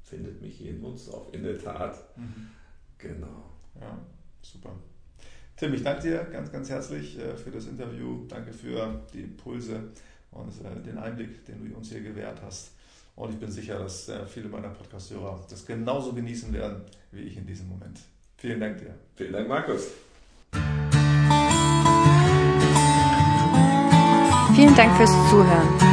findet 0.03 0.41
mich 0.41 0.59
hier 0.59 0.71
in 0.71 0.83
Wunsdorf, 0.83 1.27
in 1.33 1.43
der 1.43 1.59
Tat. 1.59 1.99
Mhm. 2.17 2.51
Genau. 2.99 3.45
Ja, 3.81 3.99
super. 4.43 4.71
Tim, 5.57 5.75
ich 5.75 5.83
danke 5.83 6.03
dir 6.03 6.19
ganz, 6.25 6.53
ganz 6.53 6.69
herzlich 6.69 7.19
äh, 7.19 7.37
für 7.37 7.51
das 7.51 7.67
Interview. 7.67 8.27
Danke 8.29 8.53
für 8.53 9.03
die 9.13 9.23
Impulse 9.23 9.83
und 10.31 10.53
äh, 10.65 10.83
den 10.85 10.99
Einblick, 10.99 11.45
den 11.47 11.69
du 11.69 11.77
uns 11.77 11.91
hier 11.91 12.03
gewährt 12.03 12.41
hast. 12.43 12.73
Und 13.17 13.31
ich 13.33 13.41
bin 13.41 13.51
sicher, 13.51 13.79
dass 13.79 14.09
äh, 14.09 14.27
viele 14.27 14.49
meiner 14.49 14.69
Podcast-Hörer 14.69 15.47
das 15.49 15.67
genauso 15.67 16.13
genießen 16.13 16.53
werden 16.53 16.83
wie 17.11 17.23
ich 17.23 17.37
in 17.37 17.47
diesem 17.47 17.69
Moment. 17.69 17.99
Vielen 18.37 18.61
Dank 18.61 18.79
dir. 18.79 18.95
Vielen 19.17 19.33
Dank, 19.33 19.49
Markus. 19.49 19.89
Vielen 24.55 24.75
Dank 24.77 24.97
fürs 24.97 25.11
Zuhören. 25.31 25.88